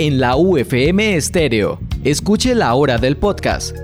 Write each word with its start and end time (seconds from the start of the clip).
en 0.00 0.18
la 0.18 0.34
UFM 0.34 1.14
Estéreo. 1.14 1.78
Escuche 2.04 2.54
la 2.54 2.72
hora 2.72 2.96
del 2.96 3.18
podcast. 3.18 3.76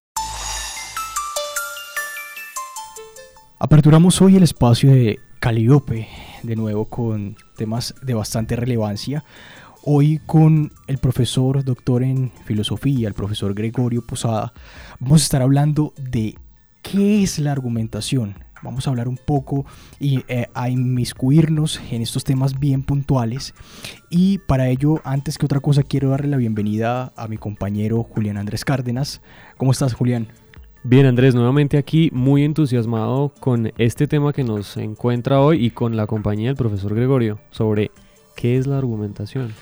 Aperturamos 3.58 4.22
hoy 4.22 4.36
el 4.36 4.44
espacio 4.44 4.90
de 4.90 5.18
Caliope, 5.44 6.08
de 6.42 6.56
nuevo 6.56 6.86
con 6.86 7.36
temas 7.58 7.94
de 8.00 8.14
bastante 8.14 8.56
relevancia. 8.56 9.24
Hoy 9.82 10.18
con 10.24 10.72
el 10.86 10.96
profesor 10.96 11.62
doctor 11.62 12.02
en 12.02 12.32
filosofía, 12.46 13.08
el 13.08 13.12
profesor 13.12 13.52
Gregorio 13.52 14.00
Posada, 14.00 14.54
vamos 15.00 15.20
a 15.20 15.24
estar 15.24 15.42
hablando 15.42 15.92
de 15.98 16.34
qué 16.80 17.22
es 17.22 17.38
la 17.38 17.52
argumentación. 17.52 18.36
Vamos 18.62 18.86
a 18.86 18.90
hablar 18.90 19.06
un 19.06 19.18
poco 19.18 19.66
y 20.00 20.24
eh, 20.28 20.46
a 20.54 20.70
inmiscuirnos 20.70 21.78
en 21.90 22.00
estos 22.00 22.24
temas 22.24 22.58
bien 22.58 22.82
puntuales. 22.82 23.52
Y 24.08 24.38
para 24.38 24.70
ello, 24.70 25.02
antes 25.04 25.36
que 25.36 25.44
otra 25.44 25.60
cosa, 25.60 25.82
quiero 25.82 26.08
darle 26.08 26.28
la 26.28 26.38
bienvenida 26.38 27.12
a 27.18 27.28
mi 27.28 27.36
compañero 27.36 28.02
Julián 28.02 28.38
Andrés 28.38 28.64
Cárdenas. 28.64 29.20
¿Cómo 29.58 29.72
estás, 29.72 29.92
Julián? 29.92 30.28
Bien, 30.86 31.06
Andrés, 31.06 31.34
nuevamente 31.34 31.78
aquí 31.78 32.10
muy 32.12 32.44
entusiasmado 32.44 33.32
con 33.40 33.72
este 33.78 34.06
tema 34.06 34.34
que 34.34 34.44
nos 34.44 34.76
encuentra 34.76 35.40
hoy 35.40 35.64
y 35.64 35.70
con 35.70 35.96
la 35.96 36.06
compañía 36.06 36.48
del 36.48 36.56
profesor 36.56 36.94
Gregorio 36.94 37.40
sobre 37.50 37.90
qué 38.36 38.58
es 38.58 38.66
la 38.66 38.76
argumentación. 38.76 39.54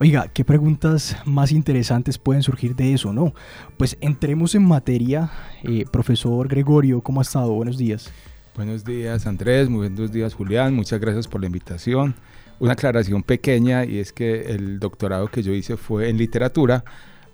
Oiga, 0.00 0.26
¿qué 0.26 0.44
preguntas 0.44 1.16
más 1.26 1.52
interesantes 1.52 2.18
pueden 2.18 2.42
surgir 2.42 2.74
de 2.74 2.92
eso, 2.92 3.12
no? 3.12 3.34
Pues 3.76 3.96
entremos 4.00 4.56
en 4.56 4.66
materia. 4.66 5.30
Eh, 5.62 5.84
profesor 5.92 6.48
Gregorio, 6.48 7.00
¿cómo 7.02 7.20
ha 7.20 7.22
estado? 7.22 7.52
Buenos 7.52 7.78
días. 7.78 8.10
Buenos 8.56 8.84
días, 8.84 9.28
Andrés. 9.28 9.68
Muy 9.68 9.88
buenos 9.88 10.10
días, 10.10 10.34
Julián. 10.34 10.74
Muchas 10.74 10.98
gracias 10.98 11.28
por 11.28 11.40
la 11.40 11.46
invitación. 11.46 12.16
Una 12.58 12.72
aclaración 12.72 13.22
pequeña 13.22 13.84
y 13.84 13.98
es 13.98 14.12
que 14.12 14.52
el 14.52 14.80
doctorado 14.80 15.28
que 15.28 15.44
yo 15.44 15.52
hice 15.52 15.76
fue 15.76 16.08
en 16.08 16.18
literatura 16.18 16.84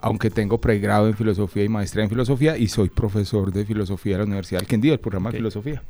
aunque 0.02 0.30
tengo 0.30 0.60
pregrado 0.60 1.06
en 1.08 1.14
filosofía 1.14 1.64
y 1.64 1.68
maestría 1.68 2.04
en 2.04 2.10
filosofía 2.10 2.56
y 2.56 2.68
soy 2.68 2.88
profesor 2.88 3.52
de 3.52 3.64
filosofía 3.64 4.14
de 4.14 4.18
la 4.18 4.24
Universidad 4.24 4.60
del 4.60 4.68
Quindío, 4.68 4.92
el 4.92 5.00
programa 5.00 5.30
de 5.30 5.38
filosofía. 5.38 5.82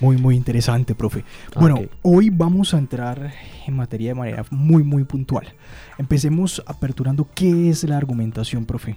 Muy, 0.00 0.16
muy 0.16 0.34
interesante, 0.34 0.94
profe. 0.94 1.24
Bueno, 1.58 1.82
hoy 2.02 2.30
vamos 2.30 2.72
a 2.72 2.78
entrar 2.78 3.34
en 3.66 3.76
materia 3.76 4.10
de 4.10 4.14
manera 4.14 4.44
muy, 4.50 4.82
muy 4.82 5.04
puntual. 5.04 5.46
Empecemos 5.98 6.62
aperturando 6.66 7.28
qué 7.34 7.68
es 7.68 7.84
la 7.84 7.98
argumentación, 7.98 8.64
profe. 8.64 8.96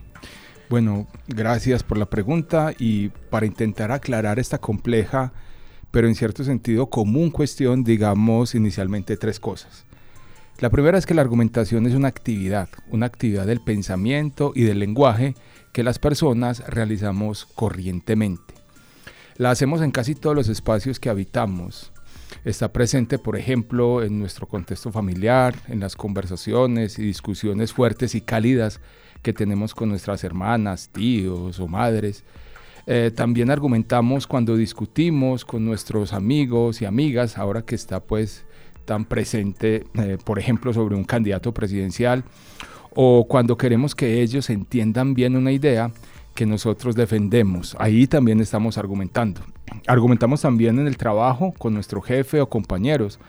Bueno, 0.69 1.07
gracias 1.27 1.83
por 1.83 1.97
la 1.97 2.09
pregunta 2.09 2.73
y 2.79 3.09
para 3.29 3.45
intentar 3.45 3.91
aclarar 3.91 4.39
esta 4.39 4.59
compleja, 4.59 5.33
pero 5.91 6.07
en 6.07 6.15
cierto 6.15 6.43
sentido 6.43 6.89
común 6.89 7.31
cuestión, 7.31 7.83
digamos 7.83 8.55
inicialmente 8.55 9.17
tres 9.17 9.39
cosas. 9.39 9.85
La 10.59 10.69
primera 10.69 10.97
es 10.97 11.05
que 11.05 11.13
la 11.13 11.21
argumentación 11.21 11.85
es 11.87 11.93
una 11.93 12.07
actividad, 12.07 12.69
una 12.89 13.07
actividad 13.07 13.45
del 13.45 13.59
pensamiento 13.59 14.53
y 14.55 14.63
del 14.63 14.79
lenguaje 14.79 15.35
que 15.73 15.83
las 15.83 15.99
personas 15.99 16.65
realizamos 16.67 17.45
corrientemente. 17.45 18.53
La 19.35 19.49
hacemos 19.49 19.81
en 19.81 19.91
casi 19.91 20.13
todos 20.13 20.35
los 20.35 20.47
espacios 20.47 20.99
que 20.99 21.09
habitamos. 21.09 21.91
Está 22.45 22.71
presente, 22.71 23.17
por 23.17 23.35
ejemplo, 23.35 24.03
en 24.03 24.19
nuestro 24.19 24.47
contexto 24.47 24.91
familiar, 24.91 25.55
en 25.67 25.79
las 25.79 25.95
conversaciones 25.95 26.99
y 26.99 27.03
discusiones 27.03 27.73
fuertes 27.73 28.15
y 28.15 28.21
cálidas 28.21 28.79
que 29.23 29.33
tenemos 29.33 29.73
con 29.73 29.89
nuestras 29.89 30.23
hermanas, 30.23 30.89
tíos 30.89 31.59
o 31.59 31.67
madres. 31.67 32.23
Eh, 32.85 33.11
también 33.15 33.49
argumentamos 33.49 34.27
cuando 34.27 34.55
discutimos 34.55 35.45
con 35.45 35.65
nuestros 35.65 36.13
amigos 36.13 36.81
y 36.81 36.85
amigas, 36.85 37.37
ahora 37.37 37.63
que 37.63 37.75
está 37.75 38.01
pues 38.01 38.45
tan 38.85 39.05
presente, 39.05 39.85
eh, 39.95 40.17
por 40.23 40.39
ejemplo, 40.39 40.73
sobre 40.73 40.95
un 40.95 41.03
candidato 41.03 41.53
presidencial, 41.53 42.23
o 42.95 43.25
cuando 43.27 43.57
queremos 43.57 43.95
que 43.95 44.21
ellos 44.21 44.49
entiendan 44.49 45.13
bien 45.13 45.35
una 45.35 45.51
idea 45.51 45.91
que 46.35 46.45
nosotros 46.45 46.95
defendemos. 46.95 47.75
Ahí 47.79 48.07
también 48.07 48.39
estamos 48.39 48.77
argumentando. 48.77 49.41
Argumentamos 49.87 50.41
también 50.41 50.79
en 50.79 50.87
el 50.87 50.97
trabajo 50.97 51.53
con 51.57 51.73
nuestro 51.73 52.01
jefe 52.01 52.41
o 52.41 52.49
compañeros, 52.49 53.19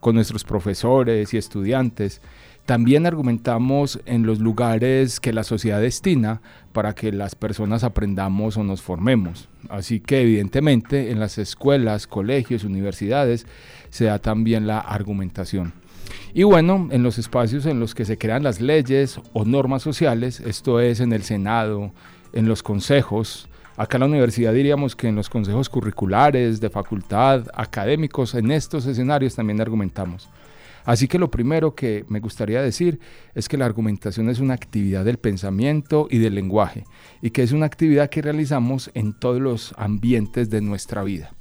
con 0.00 0.14
nuestros 0.14 0.44
profesores 0.44 1.34
y 1.34 1.36
estudiantes. 1.36 2.20
También 2.66 3.06
argumentamos 3.06 4.00
en 4.06 4.24
los 4.24 4.38
lugares 4.38 5.18
que 5.18 5.32
la 5.32 5.42
sociedad 5.42 5.80
destina 5.80 6.40
para 6.72 6.94
que 6.94 7.10
las 7.10 7.34
personas 7.34 7.82
aprendamos 7.82 8.56
o 8.56 8.62
nos 8.62 8.82
formemos. 8.82 9.48
Así 9.68 10.00
que 10.00 10.22
evidentemente 10.22 11.10
en 11.10 11.20
las 11.20 11.38
escuelas, 11.38 12.06
colegios, 12.06 12.64
universidades 12.64 13.46
se 13.90 14.06
da 14.06 14.18
también 14.18 14.66
la 14.66 14.80
argumentación. 14.80 15.72
Y 16.34 16.42
bueno, 16.42 16.88
en 16.90 17.02
los 17.02 17.18
espacios 17.18 17.66
en 17.66 17.80
los 17.80 17.94
que 17.94 18.04
se 18.04 18.18
crean 18.18 18.42
las 18.42 18.60
leyes 18.60 19.20
o 19.32 19.44
normas 19.44 19.82
sociales, 19.82 20.40
esto 20.40 20.80
es 20.80 21.00
en 21.00 21.12
el 21.12 21.22
Senado, 21.22 21.92
en 22.32 22.48
los 22.48 22.62
consejos, 22.62 23.48
acá 23.76 23.96
en 23.96 24.00
la 24.00 24.06
universidad 24.06 24.52
diríamos 24.52 24.96
que 24.96 25.08
en 25.08 25.16
los 25.16 25.28
consejos 25.28 25.68
curriculares, 25.68 26.60
de 26.60 26.70
facultad, 26.70 27.46
académicos, 27.54 28.34
en 28.34 28.50
estos 28.50 28.86
escenarios 28.86 29.34
también 29.34 29.60
argumentamos. 29.60 30.28
Así 30.84 31.08
que 31.08 31.18
lo 31.18 31.30
primero 31.30 31.74
que 31.74 32.04
me 32.08 32.20
gustaría 32.20 32.62
decir 32.62 32.98
es 33.34 33.48
que 33.48 33.56
la 33.56 33.66
argumentación 33.66 34.28
es 34.28 34.40
una 34.40 34.54
actividad 34.54 35.04
del 35.04 35.18
pensamiento 35.18 36.08
y 36.10 36.18
del 36.18 36.34
lenguaje 36.34 36.84
y 37.20 37.30
que 37.30 37.42
es 37.42 37.52
una 37.52 37.66
actividad 37.66 38.10
que 38.10 38.22
realizamos 38.22 38.90
en 38.94 39.12
todos 39.12 39.40
los 39.40 39.74
ambientes 39.76 40.50
de 40.50 40.60
nuestra 40.60 41.02
vida. 41.02 41.32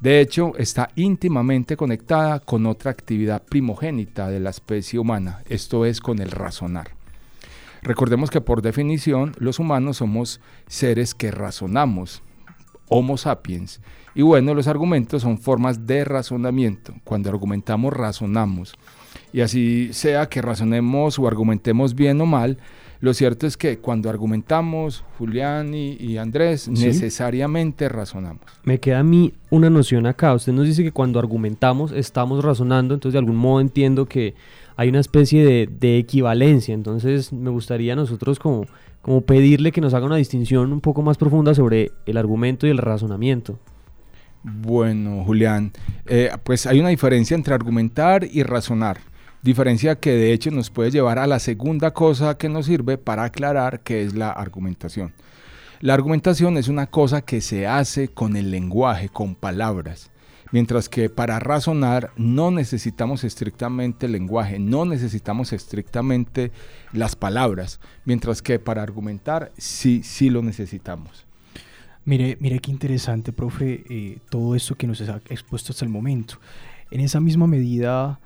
De 0.00 0.20
hecho, 0.20 0.52
está 0.58 0.90
íntimamente 0.96 1.76
conectada 1.76 2.40
con 2.40 2.66
otra 2.66 2.90
actividad 2.90 3.42
primogénita 3.42 4.28
de 4.28 4.40
la 4.40 4.50
especie 4.50 4.98
humana, 4.98 5.40
esto 5.48 5.86
es 5.86 6.00
con 6.00 6.18
el 6.18 6.30
razonar. 6.30 6.90
Recordemos 7.82 8.30
que 8.30 8.40
por 8.40 8.62
definición 8.62 9.34
los 9.38 9.58
humanos 9.58 9.98
somos 9.98 10.40
seres 10.66 11.14
que 11.14 11.30
razonamos, 11.30 12.22
Homo 12.88 13.16
sapiens. 13.16 13.80
Y 14.14 14.22
bueno, 14.22 14.54
los 14.54 14.68
argumentos 14.68 15.22
son 15.22 15.38
formas 15.38 15.86
de 15.86 16.04
razonamiento. 16.04 16.94
Cuando 17.04 17.30
argumentamos, 17.30 17.92
razonamos. 17.92 18.74
Y 19.32 19.40
así 19.40 19.92
sea 19.92 20.28
que 20.28 20.40
razonemos 20.40 21.18
o 21.18 21.26
argumentemos 21.26 21.94
bien 21.94 22.20
o 22.20 22.26
mal, 22.26 22.58
lo 23.04 23.12
cierto 23.12 23.46
es 23.46 23.58
que 23.58 23.76
cuando 23.76 24.08
argumentamos, 24.08 25.04
Julián 25.18 25.74
y, 25.74 26.16
Andrés, 26.16 26.68
necesariamente 26.68 27.86
razonamos. 27.90 28.40
Me 28.62 28.80
queda 28.80 29.00
a 29.00 29.02
mí 29.02 29.34
una 29.50 29.68
noción 29.68 30.06
acá. 30.06 30.32
Usted 30.32 30.54
nos 30.54 30.64
dice 30.64 30.82
que 30.82 30.90
cuando 30.90 31.18
argumentamos 31.18 31.92
estamos 31.92 32.42
razonando, 32.42 32.94
entonces 32.94 33.12
de 33.12 33.18
algún 33.18 33.36
modo 33.36 33.60
entiendo 33.60 34.06
que 34.06 34.34
hay 34.76 34.88
una 34.88 35.00
especie 35.00 35.68
de, 35.68 35.98
equivalencia. 35.98 36.72
Entonces 36.72 37.30
me 37.30 37.50
gustaría 37.50 37.94
nosotros 37.94 38.38
como, 38.38 38.64
como 39.04 39.20
pedirle 39.20 39.70
que 39.70 39.82
nos 39.82 39.92
haga 39.92 40.06
una 40.06 40.16
distinción 40.16 40.72
un 40.72 40.80
poco 40.80 41.02
más 41.02 41.18
profunda 41.18 41.54
sobre 41.54 41.92
el 42.06 42.16
argumento 42.16 42.66
y 42.66 42.70
el 42.70 42.78
razonamiento. 42.78 43.58
Bueno, 44.42 45.22
Julián, 45.26 45.72
eh, 46.06 46.30
pues 46.42 46.64
hay 46.64 46.80
una 46.80 46.88
diferencia 46.88 47.34
entre 47.34 47.52
argumentar 47.52 48.24
y 48.24 48.42
razonar. 48.44 49.00
Diferencia 49.42 49.96
que 49.96 50.12
de 50.12 50.32
hecho 50.32 50.50
nos 50.50 50.70
puede 50.70 50.90
llevar 50.90 51.18
a 51.18 51.26
la 51.26 51.38
segunda 51.38 51.90
cosa 51.90 52.38
que 52.38 52.48
nos 52.48 52.64
sirve 52.64 52.96
para 52.96 53.24
aclarar 53.24 53.80
qué 53.80 54.02
es 54.02 54.14
la 54.14 54.30
argumentación. 54.30 55.12
La 55.80 55.92
argumentación 55.92 56.56
es 56.56 56.68
una 56.68 56.86
cosa 56.86 57.20
que 57.20 57.42
se 57.42 57.66
hace 57.66 58.08
con 58.08 58.36
el 58.36 58.50
lenguaje, 58.50 59.10
con 59.10 59.34
palabras. 59.34 60.10
Mientras 60.52 60.88
que 60.88 61.10
para 61.10 61.38
razonar 61.40 62.12
no 62.16 62.50
necesitamos 62.50 63.24
estrictamente 63.24 64.06
el 64.06 64.12
lenguaje, 64.12 64.58
no 64.58 64.84
necesitamos 64.84 65.52
estrictamente 65.52 66.52
las 66.92 67.16
palabras, 67.16 67.80
mientras 68.04 68.42
que 68.42 68.58
para 68.58 68.82
argumentar 68.82 69.52
sí, 69.56 70.02
sí 70.02 70.30
lo 70.30 70.42
necesitamos. 70.42 71.26
Mire, 72.04 72.36
mire 72.38 72.58
qué 72.58 72.70
interesante, 72.70 73.32
profe, 73.32 73.84
eh, 73.88 74.18
todo 74.30 74.54
esto 74.54 74.74
que 74.74 74.86
nos 74.86 75.00
ha 75.00 75.20
expuesto 75.28 75.72
hasta 75.72 75.84
el 75.84 75.90
momento. 75.90 76.34
En 76.90 77.00
esa 77.00 77.18
misma 77.18 77.46
medida, 77.46 78.20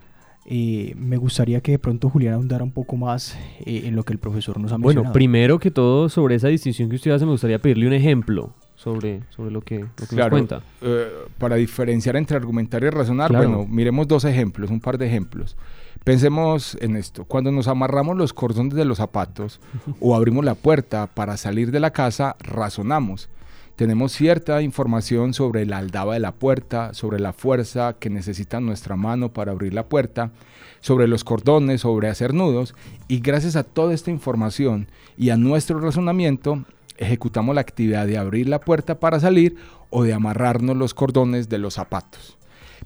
eh, 0.47 0.95
me 0.97 1.17
gustaría 1.17 1.61
que 1.61 1.73
de 1.73 1.79
pronto 1.79 2.11
Julián 2.11 2.35
ahondara 2.35 2.65
un 2.65 2.73
poco 2.73 2.97
más 2.97 3.39
eh, 3.61 3.83
en 3.85 3.95
lo 3.95 4.03
que 4.03 4.13
el 4.13 4.19
profesor 4.19 4.59
nos 4.59 4.73
ha 4.73 4.79
mencionado. 4.79 5.03
Bueno, 5.03 5.13
primero 5.13 5.59
que 5.61 5.71
todo, 5.71 6.09
sobre 6.09 6.35
esa 6.35 6.49
distinción 6.49 6.89
que 6.89 6.97
usted 6.97 7.13
hace, 7.13 7.25
me 7.25 7.31
gustaría 7.31 7.61
pedirle 7.61 7.87
un 7.87 7.93
ejemplo 7.93 8.53
sobre, 8.79 9.23
sobre 9.31 9.51
lo 9.51 9.61
que, 9.61 9.87
nos 10.13 10.29
cuenta. 10.31 10.63
Eh, 10.81 11.09
para 11.37 11.57
diferenciar 11.57 12.17
entre 12.17 12.37
argumentar 12.37 12.85
y 12.85 12.91
razonar, 12.91 13.33
bueno, 13.33 13.67
miremos 13.67 14.07
dos 14.07 14.25
ejemplos, 14.25 14.71
un 14.71 14.81
par 14.81 14.99
de 14.99 15.07
ejemplos. 15.07 15.57
Pensemos 16.05 16.79
en 16.81 16.95
esto. 16.95 17.25
Cuando 17.25 17.51
nos 17.51 17.67
amarramos 17.67 18.17
los 18.17 18.33
cordones 18.33 18.75
de 18.75 18.85
los 18.85 18.99
zapatos 18.99 19.61
o 20.01 20.15
abrimos 20.15 20.45
la 20.45 20.55
puerta 20.55 21.09
para 21.09 21.37
salir 21.37 21.73
de 21.73 21.81
la 21.81 21.91
casa, 21.91 22.37
razonamos. 22.39 23.29
tenemos 23.75 24.13
cierta 24.13 24.63
información 24.63 25.35
sobre 25.35 25.67
la 25.67 25.79
aldaba 25.79 26.15
de 26.15 26.21
la 26.21 26.33
puerta, 26.33 26.95
sobre 26.95 27.19
la 27.19 27.33
fuerza 27.33 27.97
que 27.99 28.11
necesita 28.11 28.61
nuestra 28.61 28.95
mano 28.95 29.33
para 29.33 29.51
abrir 29.51 29.75
la 29.75 29.87
puerta, 29.87 30.31
sobre 30.79 31.09
los 31.09 31.25
cordones, 31.25 31.81
sobre 31.81 32.09
hacer 32.09 32.33
nudos, 32.33 32.77
y 33.09 33.19
gracias 33.19 33.57
a 33.57 33.65
toda 33.65 33.93
esta 33.93 34.13
información 34.13 34.87
y 35.17 35.31
a 35.31 35.37
nuestro 35.37 35.81
razonamiento, 35.81 36.65
ejecutamos 36.99 37.55
la 37.55 37.61
actividad 37.61 38.07
de 38.07 38.19
abrir 38.19 38.49
la 38.49 38.61
puerta 38.61 39.01
para 39.01 39.21
salir 39.21 39.57
o 39.91 40.03
de 40.03 40.13
amarrarnos 40.13 40.77
los 40.77 40.95
cordones 40.95 41.49
de 41.49 41.59
los 41.59 41.75
zapatos. 41.75 42.37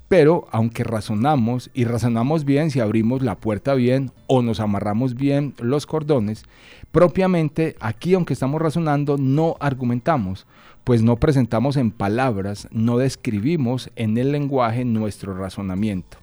Pero 0.07 0.47
aunque 0.51 0.83
razonamos 0.83 1.69
y 1.73 1.85
razonamos 1.85 2.45
bien 2.45 2.71
si 2.71 2.79
abrimos 2.79 3.21
la 3.21 3.35
puerta 3.35 3.73
bien 3.73 4.11
o 4.27 4.41
nos 4.41 4.59
amarramos 4.59 5.15
bien 5.15 5.53
los 5.59 5.85
cordones, 5.85 6.43
propiamente 6.91 7.75
aquí 7.79 8.13
aunque 8.13 8.33
estamos 8.33 8.61
razonando 8.61 9.17
no 9.17 9.55
argumentamos, 9.59 10.45
pues 10.83 11.01
no 11.01 11.15
presentamos 11.15 11.77
en 11.77 11.91
palabras, 11.91 12.67
no 12.71 12.97
describimos 12.97 13.89
en 13.95 14.17
el 14.17 14.31
lenguaje 14.31 14.85
nuestro 14.85 15.33
razonamiento. 15.33 16.17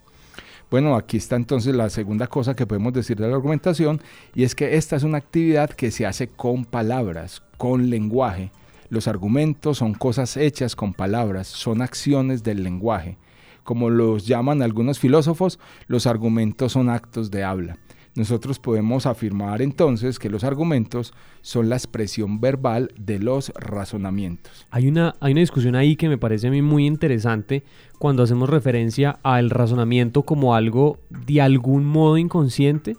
Bueno, 0.71 0.95
aquí 0.95 1.17
está 1.17 1.35
entonces 1.35 1.75
la 1.75 1.91
segunda 1.91 2.29
cosa 2.29 2.55
que 2.55 2.67
podemos 2.67 2.93
decir 2.93 3.17
de 3.17 3.29
la 3.29 3.35
argumentación 3.35 4.01
y 4.35 4.45
es 4.45 4.55
que 4.55 4.77
esta 4.77 4.95
es 4.95 5.03
una 5.03 5.19
actividad 5.19 5.71
que 5.71 5.91
se 5.91 6.07
hace 6.07 6.29
con 6.29 6.65
palabras, 6.65 7.43
con 7.61 7.91
lenguaje. 7.91 8.53
Los 8.89 9.07
argumentos 9.07 9.77
son 9.77 9.93
cosas 9.93 10.39
hechas 10.39 10.75
con 10.75 10.95
palabras, 10.95 11.47
son 11.47 11.83
acciones 11.83 12.43
del 12.43 12.65
lenguaje. 12.65 13.19
Como 13.65 13.91
los 13.91 14.27
llaman 14.27 14.63
algunos 14.63 14.99
filósofos, 14.99 15.59
los 15.87 16.07
argumentos 16.07 16.73
son 16.73 16.89
actos 16.89 17.31
de 17.31 17.45
habla. 17.45 17.77
Nosotros 18.15 18.59
podemos 18.59 19.05
afirmar 19.05 19.61
entonces 19.61 20.19
que 20.19 20.31
los 20.31 20.43
argumentos 20.43 21.13
son 21.43 21.69
la 21.69 21.77
expresión 21.77 22.41
verbal 22.41 22.95
de 22.99 23.19
los 23.19 23.53
razonamientos. 23.55 24.67
Hay 24.71 24.89
una, 24.89 25.15
hay 25.21 25.33
una 25.33 25.43
discusión 25.43 25.75
ahí 25.75 25.97
que 25.97 26.09
me 26.09 26.17
parece 26.17 26.47
a 26.47 26.51
mí 26.51 26.63
muy 26.63 26.87
interesante 26.87 27.63
cuando 27.99 28.23
hacemos 28.23 28.49
referencia 28.49 29.19
al 29.23 29.51
razonamiento 29.51 30.23
como 30.23 30.55
algo 30.55 30.99
de 31.11 31.43
algún 31.43 31.85
modo 31.85 32.17
inconsciente 32.17 32.97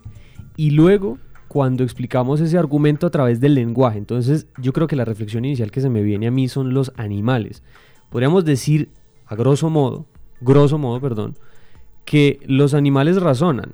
y 0.55 0.69
luego 0.69 1.17
cuando 1.51 1.83
explicamos 1.83 2.39
ese 2.39 2.57
argumento 2.57 3.05
a 3.05 3.09
través 3.09 3.41
del 3.41 3.55
lenguaje. 3.55 3.97
Entonces 3.97 4.47
yo 4.57 4.71
creo 4.71 4.87
que 4.87 4.95
la 4.95 5.03
reflexión 5.03 5.43
inicial 5.43 5.69
que 5.69 5.81
se 5.81 5.89
me 5.89 6.01
viene 6.01 6.27
a 6.27 6.31
mí 6.31 6.47
son 6.47 6.73
los 6.73 6.93
animales. 6.95 7.61
Podríamos 8.09 8.45
decir, 8.45 8.87
a 9.25 9.35
grosso 9.35 9.69
modo, 9.69 10.05
grosso 10.39 10.77
modo, 10.77 11.01
perdón, 11.01 11.35
que 12.05 12.39
los 12.45 12.73
animales 12.73 13.21
razonan 13.21 13.73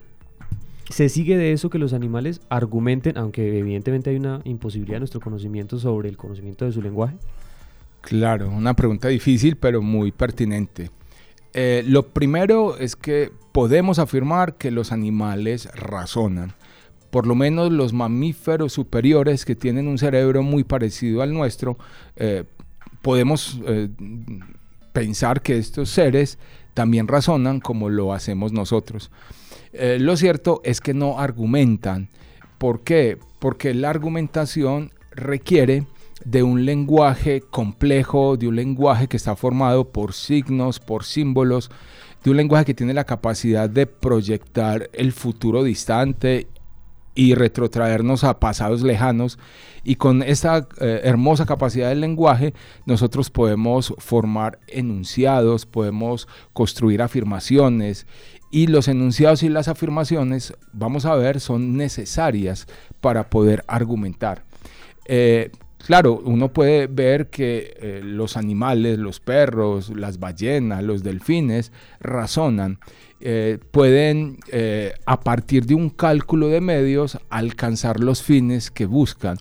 se 0.90 1.08
sigue 1.08 1.38
de 1.38 1.52
eso 1.52 1.70
que 1.70 1.78
los 1.78 1.94
animales 1.94 2.42
argumenten, 2.50 3.16
aunque 3.16 3.60
evidentemente 3.60 4.10
hay 4.10 4.16
una 4.16 4.42
imposibilidad 4.44 4.96
de 4.96 5.02
nuestro 5.02 5.22
conocimiento 5.22 5.78
sobre 5.78 6.10
el 6.10 6.18
conocimiento 6.18 6.66
de 6.66 6.72
su 6.72 6.82
lenguaje? 6.82 7.18
Claro, 8.02 8.50
una 8.50 8.74
pregunta 8.76 9.08
difícil 9.08 9.56
pero 9.56 9.84
muy 9.84 10.12
pertinente. 10.12 10.90
Eh, 11.54 11.84
lo 11.86 12.08
primero 12.08 12.76
es 12.80 12.96
que 12.96 13.32
podemos 13.52 14.00
afirmar 14.00 14.56
que 14.56 14.72
los 14.72 14.92
animales 14.92 15.70
razonan. 15.76 16.56
Por 17.10 17.26
lo 17.26 17.36
menos 17.36 17.72
los 17.72 17.94
mamíferos 17.94 18.74
superiores 18.74 19.46
que 19.46 19.56
tienen 19.56 19.88
un 19.88 19.98
cerebro 19.98 20.44
muy 20.44 20.64
parecido 20.64 21.22
al 21.22 21.34
nuestro, 21.34 21.78
eh, 22.16 22.44
podemos 23.02 23.60
eh, 23.66 23.90
pensar 24.94 25.42
que 25.42 25.58
estos 25.58 25.90
seres 25.90 26.38
también 26.74 27.08
razonan 27.08 27.60
como 27.60 27.90
lo 27.90 28.14
hacemos 28.14 28.52
nosotros. 28.52 29.12
Eh, 29.74 29.98
lo 30.00 30.18
cierto 30.18 30.62
es 30.64 30.82
que 30.82 30.94
no 30.94 31.20
argumentan. 31.20 32.10
¿Por 32.58 32.82
qué? 32.82 33.18
Porque 33.40 33.74
la 33.74 33.90
argumentación 33.90 34.92
requiere 35.12 35.86
de 36.26 36.44
un 36.44 36.66
lenguaje 36.66 37.42
complejo, 37.42 38.38
de 38.38 38.48
un 38.48 38.56
lenguaje 38.56 39.08
que 39.08 39.18
está 39.18 39.36
formado 39.36 39.90
por 39.92 40.14
signos, 40.14 40.80
por 40.80 41.04
símbolos, 41.04 41.70
de 42.24 42.32
un 42.32 42.38
lenguaje 42.38 42.66
que 42.66 42.74
tiene 42.74 42.94
la 42.94 43.06
capacidad 43.06 43.70
de 43.70 43.86
proyectar 43.88 44.90
el 44.94 45.12
futuro 45.12 45.64
distante 45.64 46.48
y 47.18 47.34
retrotraernos 47.34 48.24
a 48.24 48.40
pasados 48.40 48.84
lejanos. 48.84 49.40
Y 49.84 49.96
con 49.96 50.22
esta 50.22 50.68
eh, 50.80 51.02
hermosa 51.04 51.48
capacidad 51.48 51.90
del 51.90 52.00
lenguaje, 52.00 52.54
nosotros 52.86 53.32
podemos 53.32 53.96
formar 53.98 54.60
enunciados, 54.68 55.66
podemos 55.66 56.28
construir 56.54 57.02
afirmaciones 57.02 58.06
y 58.52 58.68
los 58.68 58.88
enunciados 58.88 59.42
y 59.42 59.50
las 59.50 59.68
afirmaciones, 59.68 60.54
vamos 60.74 61.06
a 61.06 61.16
ver, 61.16 61.40
son 61.40 61.76
necesarias 61.76 62.68
para 63.02 63.32
poder 63.32 63.64
argumentar. 63.68 64.44
Eh, 65.06 65.52
claro, 65.88 66.22
uno 66.24 66.54
puede 66.54 66.88
ver 66.88 67.30
que 67.30 67.76
eh, 67.80 68.02
los 68.04 68.38
animales, 68.38 69.00
los 69.00 69.20
perros, 69.20 69.90
las 69.90 70.20
ballenas, 70.20 70.84
los 70.84 71.02
delfines, 71.04 71.72
razonan. 72.00 72.80
Eh, 73.20 73.58
pueden, 73.72 74.38
a 75.08 75.20
partir 75.22 75.66
de 75.66 75.74
un 75.74 75.90
cálculo 75.90 76.50
de 76.50 76.62
medios, 76.62 77.18
alcanzar 77.30 78.00
los 78.00 78.22
fines 78.22 78.70
que 78.70 78.86
buscan. 78.86 79.38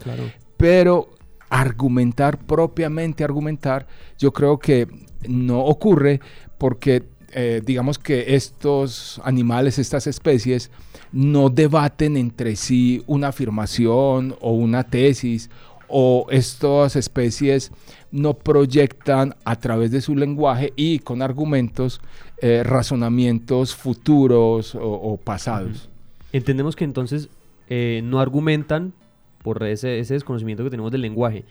Pero 0.56 1.10
argumentar, 1.50 2.38
propiamente 2.38 3.22
argumentar, 3.22 3.86
yo 4.18 4.32
creo 4.32 4.58
que 4.58 4.88
no 5.28 5.60
ocurre 5.60 6.20
porque 6.56 7.04
eh, 7.38 7.60
digamos 7.62 7.98
que 7.98 8.34
estos 8.34 9.20
animales, 9.22 9.78
estas 9.78 10.06
especies, 10.06 10.70
no 11.12 11.50
debaten 11.50 12.16
entre 12.16 12.56
sí 12.56 13.02
una 13.06 13.28
afirmación 13.28 14.36
o 14.40 14.52
una 14.52 14.84
tesis, 14.84 15.50
o 15.88 16.26
estas 16.30 16.96
especies 16.96 17.72
no 18.10 18.34
proyectan 18.34 19.34
a 19.44 19.56
través 19.56 19.90
de 19.90 20.00
su 20.00 20.16
lenguaje 20.16 20.72
y 20.76 21.00
con 21.00 21.22
argumentos 21.22 22.00
eh, 22.42 22.62
razonamientos 22.62 23.74
futuros 23.74 24.76
o, 24.80 25.18
pasados. 25.22 25.88
Entendemos 26.32 26.76
que 26.76 26.84
entonces 26.84 27.28
eh, 27.68 28.00
no 28.04 28.20
argumentan 28.20 28.92
por 29.42 29.62
ese, 29.62 29.88
desconocimiento 29.88 30.64
que 30.64 30.70
tenemos 30.70 30.90
del 30.90 31.02
lenguaje, 31.02 31.44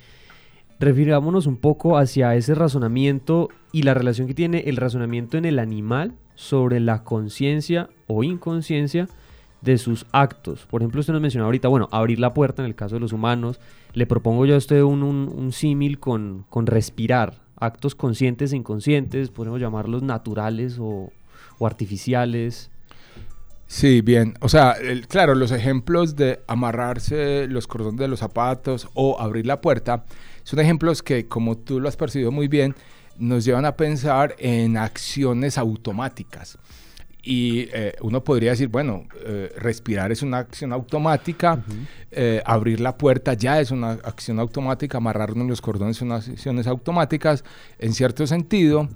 refirámonos 0.80 1.48
un 1.48 1.58
poco 1.58 1.98
hacia 1.98 2.36
ese 2.36 2.54
razonamiento 2.56 3.50
y 3.72 3.84
la 3.84 3.94
relación 3.94 4.28
que 4.28 4.34
tiene 4.34 4.66
el 4.68 4.76
razonamiento 4.76 5.38
en 5.38 5.46
el 5.46 5.60
animal 5.60 6.14
sobre 6.36 6.80
la 6.82 7.04
conciencia 7.04 7.90
o 8.08 8.24
inconsciencia 8.24 9.08
de 9.66 9.78
sus 9.78 10.06
actos. 10.12 10.66
Por 10.70 10.82
ejemplo, 10.82 11.02
usted 11.02 11.12
nos 11.12 11.22
mencionó 11.22 11.46
ahorita, 11.46 11.68
bueno, 11.68 11.90
abrir 11.92 12.20
la 12.20 12.34
puerta 12.34 12.62
en 12.62 12.68
el 12.68 12.76
caso 12.76 12.96
de 12.96 13.02
los 13.02 13.12
humanos. 13.12 13.60
Le 13.94 14.06
propongo 14.06 14.46
yo 14.46 14.56
a 14.56 14.58
usted 14.58 14.82
un, 14.82 15.04
un, 15.04 15.52
símil 15.52 16.00
con, 16.00 16.46
con, 16.50 16.68
respirar. 16.68 17.42
Actos 17.58 17.96
conscientes 17.96 18.54
e 18.54 18.58
inconscientes, 18.58 19.30
podemos 19.30 19.60
llamarlos 19.60 20.04
naturales 20.04 20.78
o, 20.80 21.12
o 21.58 21.68
artificiales. 21.68 22.70
Sí, 23.68 24.02
bien. 24.02 24.36
O 24.42 24.50
sea, 24.50 24.76
claro, 25.08 25.34
los 25.34 25.52
ejemplos 25.52 26.16
de 26.16 26.42
amarrarse 26.48 27.48
los 27.48 27.66
cordones 27.66 28.00
de 28.00 28.08
los 28.08 28.20
zapatos 28.20 28.88
o 28.94 29.20
abrir 29.20 29.48
la 29.48 29.62
puerta 29.62 30.06
son 30.44 30.60
ejemplos 30.60 31.02
que, 31.02 31.28
como 31.28 31.58
tú 31.58 31.80
lo 31.80 31.90
has 31.90 31.98
percibido 31.98 32.32
muy 32.32 32.48
bien, 32.48 32.76
nos 33.18 33.46
llevan 33.46 33.66
a 33.66 33.76
pensar 33.76 34.36
en 34.38 34.78
acciones 34.78 35.58
automáticas. 35.58 36.60
Y 37.26 37.68
eh, 37.74 37.96
uno 38.02 38.24
podría 38.24 38.52
decir, 38.52 38.68
bueno, 38.68 39.06
eh, 39.26 39.52
respirar 39.58 40.12
es 40.12 40.22
una 40.22 40.38
acción 40.38 40.72
automática, 40.72 41.64
eh, 42.12 42.42
abrir 42.46 42.80
la 42.80 42.96
puerta 42.98 43.34
ya 43.34 43.60
es 43.60 43.72
una 43.72 43.92
acción 43.92 44.40
automática, 44.40 45.00
amarrarnos 45.00 45.48
los 45.48 45.60
cordones 45.60 45.98
son 45.98 46.12
acciones 46.12 46.68
automáticas. 46.68 47.44
En 47.80 47.94
cierto 47.94 48.28
sentido, 48.28 48.88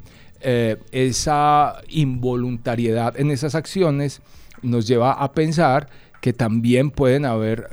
esa 0.41 1.81
involuntariedad 1.89 3.19
en 3.19 3.31
esas 3.31 3.55
acciones 3.55 4.21
nos 4.61 4.87
lleva 4.87 5.11
a 5.11 5.33
pensar 5.33 5.89
que 6.21 6.31
también 6.31 6.91
pueden 6.91 7.25
haber 7.25 7.67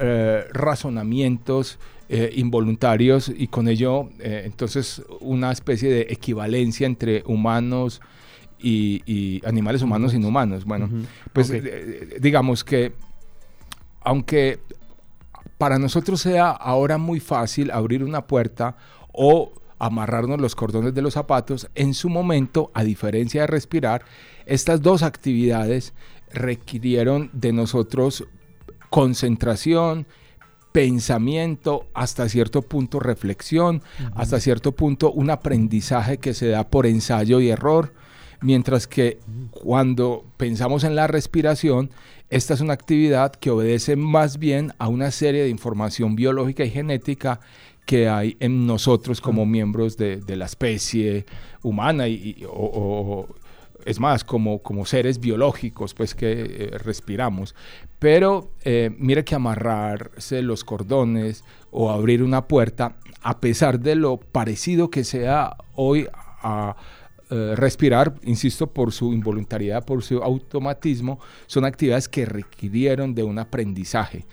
razonamientos 0.53 1.79
eh, 2.09 2.31
involuntarios 2.37 3.33
y 3.37 3.49
con 3.49 3.67
ello 3.67 4.11
eh, 4.21 4.43
entonces 4.45 5.03
una 5.19 5.51
especie 5.51 5.91
de 5.91 6.03
equivalencia 6.03 6.87
entre 6.87 7.25
humanos 7.27 8.01
y, 8.67 9.43
animales 9.45 9.83
humanos 9.83 10.13
y 10.13 10.17
inhumanos. 10.17 10.65
Bueno, 10.65 10.89
pues 11.33 11.51
eh, 11.51 12.17
digamos 12.21 12.65
que 12.65 12.93
aunque 14.03 14.61
para 15.59 15.79
nosotros 15.79 16.21
sea 16.21 16.51
ahora 16.51 16.99
muy 16.99 17.21
fácil 17.21 17.71
abrir 17.71 18.05
una 18.05 18.27
puerta 18.27 18.77
o 19.13 19.53
amarrarnos 19.79 20.41
los 20.41 20.55
cordones 20.55 20.95
de 20.95 21.03
los 21.03 21.15
zapatos, 21.15 21.69
en 21.75 21.93
su 21.93 22.09
momento, 22.09 22.71
a 22.73 22.85
diferencia 22.85 23.43
de 23.43 23.47
respirar, 23.47 24.05
estas 24.47 24.81
dos 24.81 25.03
actividades 25.03 25.93
requirieron 26.33 27.31
de 27.33 27.53
nosotros 27.53 28.25
concentración, 28.91 30.07
pensamiento, 30.73 31.87
hasta 31.95 32.29
cierto 32.29 32.63
punto 32.63 33.01
reflexión, 33.01 33.83
hasta 34.15 34.41
cierto 34.41 34.73
punto 34.73 35.11
un 35.11 35.31
aprendizaje 35.31 36.19
que 36.19 36.35
se 36.35 36.49
da 36.49 36.69
por 36.69 36.87
ensayo 36.87 37.41
y 37.41 37.49
error, 37.49 37.93
mientras 38.41 38.87
que 38.87 39.19
cuando 39.51 40.25
pensamos 40.37 40.85
en 40.85 40.97
la 40.97 41.07
respiración, 41.07 41.91
esta 42.29 42.55
es 42.55 42.61
una 42.61 42.73
actividad 42.73 43.33
que 43.33 43.51
obedece 43.51 43.97
más 43.97 44.39
bien 44.39 44.73
a 44.79 44.89
una 44.89 45.11
serie 45.11 45.43
de 45.43 45.49
información 45.49 46.17
biológica 46.17 46.65
y 46.65 46.71
genética 46.71 47.41
que 47.87 48.09
hay 48.09 48.37
en 48.41 48.67
nosotros 48.67 49.21
como 49.21 49.47
miembros 49.47 49.97
de, 49.97 50.21
la 50.27 50.47
especie 50.47 51.25
humana 51.63 52.09
y, 52.09 52.45
o, 52.51 53.29
es 53.85 54.01
más, 54.01 54.25
como, 54.25 54.61
como 54.61 54.85
seres 54.85 55.21
biológicos 55.21 55.95
pues 55.95 56.17
que 56.17 56.33
eh, 56.33 56.79
respiramos. 56.79 57.55
Pero 58.01 58.51
eh, 58.65 58.91
mire 58.99 59.25
que 59.25 59.37
amarrarse 59.37 60.43
los 60.43 60.65
cordones 60.65 61.45
o 61.71 61.91
abrir 61.93 62.25
una 62.25 62.49
puerta, 62.49 62.97
a 63.23 63.41
pesar 63.41 63.79
de 63.79 63.95
lo 63.95 64.17
parecido 64.17 64.91
que 64.91 65.05
sea 65.05 65.57
hoy 65.75 66.09
a 66.43 66.77
eh, 67.31 67.55
respirar, 67.57 68.15
insisto, 68.23 68.69
por 68.69 68.93
su 68.93 69.13
involuntariedad, 69.13 69.85
por 69.85 70.03
su 70.03 70.23
automatismo, 70.23 71.19
son 71.47 71.65
actividades 71.65 72.09
que 72.09 72.25
requirieron 72.25 73.15
de 73.15 73.23
un 73.23 73.39
aprendizaje. 73.39 74.27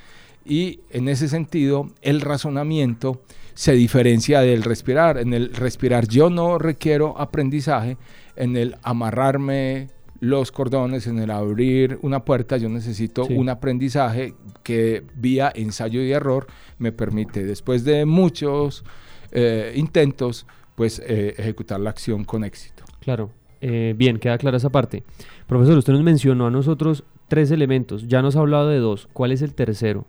Y 0.46 0.82
en 0.90 1.08
ese 1.08 1.28
sentido, 1.28 1.90
el 2.02 2.22
razonamiento 2.22 3.22
se 3.54 3.74
diferencia 3.74 4.42
del 4.42 4.64
respirar. 4.64 5.18
En 5.18 5.34
el 5.34 5.54
respirar 5.54 6.08
yo 6.08 6.30
no 6.30 6.58
requiero 6.58 7.20
aprendizaje, 7.20 7.98
en 8.36 8.58
el 8.58 8.76
amarrarme 8.84 9.90
los 10.20 10.52
cordones, 10.52 11.06
en 11.08 11.20
el 11.20 11.32
abrir 11.32 12.00
una 12.02 12.24
puerta, 12.24 12.56
yo 12.58 12.70
necesito 12.70 13.26
un 13.26 13.50
aprendizaje 13.50 14.36
que 14.64 15.04
vía 15.16 15.52
ensayo 15.54 16.02
y 16.02 16.14
error 16.14 16.48
me 16.78 16.94
permite, 16.94 17.44
después 17.44 17.84
de 17.84 18.06
muchos 18.06 18.86
eh, 19.32 19.74
intentos, 19.76 20.46
pues 20.76 21.00
eh, 21.06 21.36
ejecutar 21.38 21.80
la 21.80 21.90
acción 21.90 22.24
con 22.24 22.44
éxito. 22.44 22.84
Claro, 23.00 23.32
eh, 23.62 23.94
bien, 23.96 24.20
queda 24.20 24.38
clara 24.38 24.58
esa 24.58 24.70
parte. 24.70 25.04
Profesor, 25.48 25.78
usted 25.78 25.94
nos 25.94 26.04
mencionó 26.04 26.48
a 26.48 26.52
nosotros 26.52 27.04
tres 27.28 27.52
elementos, 27.52 28.08
ya 28.08 28.22
nos 28.22 28.36
ha 28.36 28.40
hablado 28.40 28.70
de 28.70 28.80
dos, 28.80 29.08
¿cuál 29.14 29.32
es 29.32 29.42
el 29.42 29.54
tercero 29.54 30.06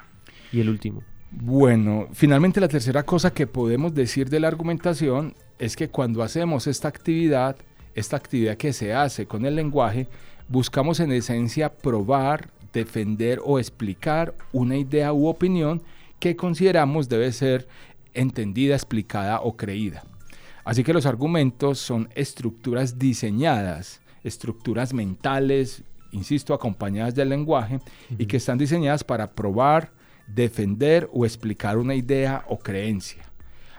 y 0.52 0.60
el 0.60 0.68
último? 0.68 1.02
Bueno, 1.30 2.06
finalmente 2.12 2.60
la 2.60 2.68
tercera 2.68 3.02
cosa 3.02 3.32
que 3.32 3.46
podemos 3.46 3.94
decir 3.94 4.28
de 4.28 4.40
la 4.40 4.48
argumentación 4.48 5.34
es 5.58 5.76
que 5.76 5.88
cuando 5.88 6.22
hacemos 6.22 6.66
esta 6.66 6.88
actividad, 6.88 7.56
esta 7.94 8.16
actividad 8.16 8.56
que 8.56 8.72
se 8.72 8.94
hace 8.94 9.26
con 9.26 9.44
el 9.44 9.56
lenguaje, 9.56 10.06
buscamos 10.48 11.00
en 11.00 11.12
esencia 11.12 11.72
probar, 11.72 12.50
defender 12.72 13.40
o 13.44 13.58
explicar 13.58 14.34
una 14.52 14.76
idea 14.76 15.12
u 15.12 15.26
opinión 15.26 15.82
que 16.18 16.36
consideramos 16.36 17.08
debe 17.08 17.32
ser 17.32 17.66
entendida, 18.14 18.74
explicada 18.74 19.40
o 19.40 19.56
creída. 19.56 20.04
Así 20.64 20.82
que 20.82 20.92
los 20.92 21.06
argumentos 21.06 21.78
son 21.78 22.08
estructuras 22.14 22.98
diseñadas, 22.98 24.00
estructuras 24.22 24.94
mentales, 24.94 25.82
insisto, 26.10 26.54
acompañadas 26.54 27.14
del 27.14 27.28
lenguaje 27.28 27.80
y 28.18 28.26
que 28.26 28.38
están 28.38 28.58
diseñadas 28.58 29.04
para 29.04 29.32
probar, 29.32 29.92
defender 30.26 31.08
o 31.12 31.26
explicar 31.26 31.76
una 31.76 31.94
idea 31.94 32.44
o 32.48 32.58
creencia. 32.58 33.24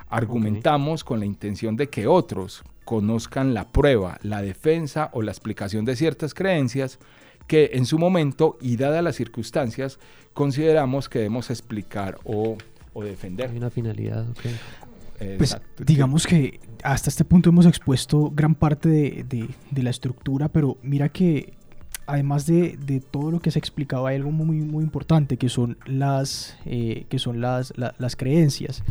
Argumentamos 0.10 1.04
con 1.04 1.20
la 1.20 1.25
intención 1.25 1.75
de 1.75 1.89
que 1.89 2.06
otros, 2.06 2.63
conozcan 2.86 3.54
la 3.54 3.72
prueba, 3.72 4.20
la 4.22 4.42
defensa 4.42 5.10
o 5.13 5.24
la 5.24 5.32
explicación 5.32 5.84
de 5.86 5.96
ciertas 5.96 6.34
creencias 6.34 7.00
que 7.48 7.72
en 7.74 7.86
su 7.86 8.00
momento 8.00 8.58
y 8.62 8.77
dadas 8.77 9.04
las 9.04 9.15
circunstancias 9.15 10.00
consideramos 10.34 11.10
que 11.10 11.20
debemos 11.20 11.50
explicar 11.50 12.18
o, 12.24 12.58
defender. 13.04 13.50
Hay 13.50 13.58
una 13.58 13.70
finalidad, 13.70 14.25
ok. 15.15 15.38
Pues, 15.38 15.57
digamos 15.79 16.27
que 16.27 16.60
hasta 16.84 17.10
este 17.10 17.25
punto 17.25 17.50
hemos 17.50 17.65
expuesto 17.65 18.31
gran 18.34 18.55
parte 18.55 19.25
de, 19.27 19.50
la 19.81 19.89
estructura, 19.89 20.50
pero 20.50 20.77
mira 20.84 21.10
que 21.10 21.53
además 22.07 22.45
de, 22.45 23.03
todo 23.12 23.31
lo 23.31 23.39
que 23.39 23.51
se 23.51 23.60
explicaba 23.60 24.10
hay 24.10 24.17
algo 24.17 24.31
muy, 24.31 24.57
muy 24.57 24.84
importante 24.84 25.38
que 25.38 25.50
son 25.50 25.77
las, 25.86 26.57
eh, 26.65 27.05
que 27.10 27.19
son 27.19 27.41
las, 27.41 27.74
las 27.75 28.15
creencias. 28.15 28.84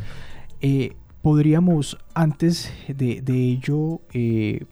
Eh, 0.61 0.97
podríamos 1.25 1.97
antes 2.15 2.71
de, 2.87 3.23
ello 3.27 4.03
eh, 4.13 4.67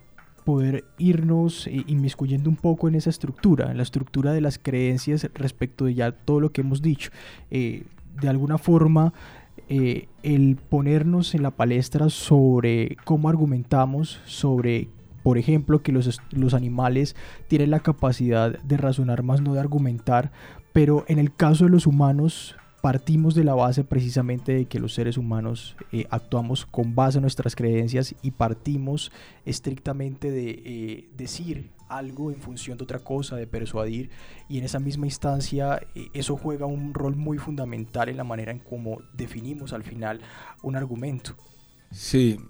poder 0.45 0.85
irnos 0.99 1.67
eh, 1.67 1.83
inmiscuyendo 1.87 2.51
un 2.51 2.57
poco 2.57 2.89
en 2.89 2.95
esa 2.95 3.11
estructura, 3.11 3.71
en 3.71 3.77
la 3.77 3.83
estructura 3.83 4.33
de 4.33 4.41
las 4.41 4.59
creencias 4.59 5.29
respecto 5.35 5.87
de 5.87 5.95
ya 5.95 6.13
todo 6.13 6.41
lo 6.41 6.53
que 6.53 6.61
hemos 6.61 6.83
dicho. 6.83 7.11
Eh, 7.51 7.85
de 8.21 8.29
alguna 8.29 8.59
forma, 8.59 9.15
el 9.69 10.59
ponernos 10.69 11.35
en 11.35 11.43
la 11.43 11.51
palestra 11.51 12.11
sobre 12.11 12.97
cómo 13.05 13.29
argumentamos, 13.29 14.21
sobre, 14.25 14.89
por 15.23 15.39
ejemplo, 15.39 15.83
que 15.83 15.93
los, 15.93 16.21
los 16.31 16.55
animales 16.55 17.17
tienen 17.49 17.71
la 17.71 17.81
capacidad 17.81 18.59
de 18.59 18.77
razonar 18.77 19.23
más, 19.23 19.41
no 19.41 19.55
de 19.55 19.61
argumentar, 19.61 20.33
pero 20.73 21.05
en 21.09 21.19
el 21.19 21.35
caso 21.35 21.65
de 21.65 21.71
los 21.71 21.87
humanos 21.87 22.57
partimos 22.83 23.37
de 23.37 23.45
la 23.45 23.55
base 23.55 23.85
precisamente 23.85 24.53
de 24.53 24.65
que 24.67 24.81
los 24.81 24.93
seres 24.93 25.17
humanos 25.17 25.77
eh, 25.93 26.05
actuamos 26.11 26.67
con 26.67 26.97
base 26.97 27.19
en 27.19 27.23
nuestras 27.23 27.55
creencias 27.55 28.15
y 28.23 28.33
partimos 28.33 29.13
estrictamente 29.47 30.33
de 30.33 30.63
eh, 30.65 31.09
decir 31.17 31.71
algo 31.89 32.33
en 32.33 32.41
función 32.41 32.77
de 32.77 32.85
otra 32.85 32.99
cosa, 32.99 33.37
de 33.37 33.47
persuadir, 33.47 34.11
y 34.49 34.59
en 34.59 34.65
esa 34.65 34.81
misma 34.81 35.07
instancia 35.07 35.81
eh, 35.95 36.09
eso 36.13 36.37
juega 36.37 36.67
un 36.67 36.93
rol 36.93 37.15
muy 37.15 37.39
fundamental 37.39 38.09
en 38.09 38.17
la 38.17 38.25
manera 38.25 38.51
en 38.51 38.59
cómo 38.59 38.99
definimos 39.15 39.73
al 39.73 39.85
final 39.85 40.21
un 40.63 40.75
argumento. 40.75 41.37
Sí, 41.93 42.41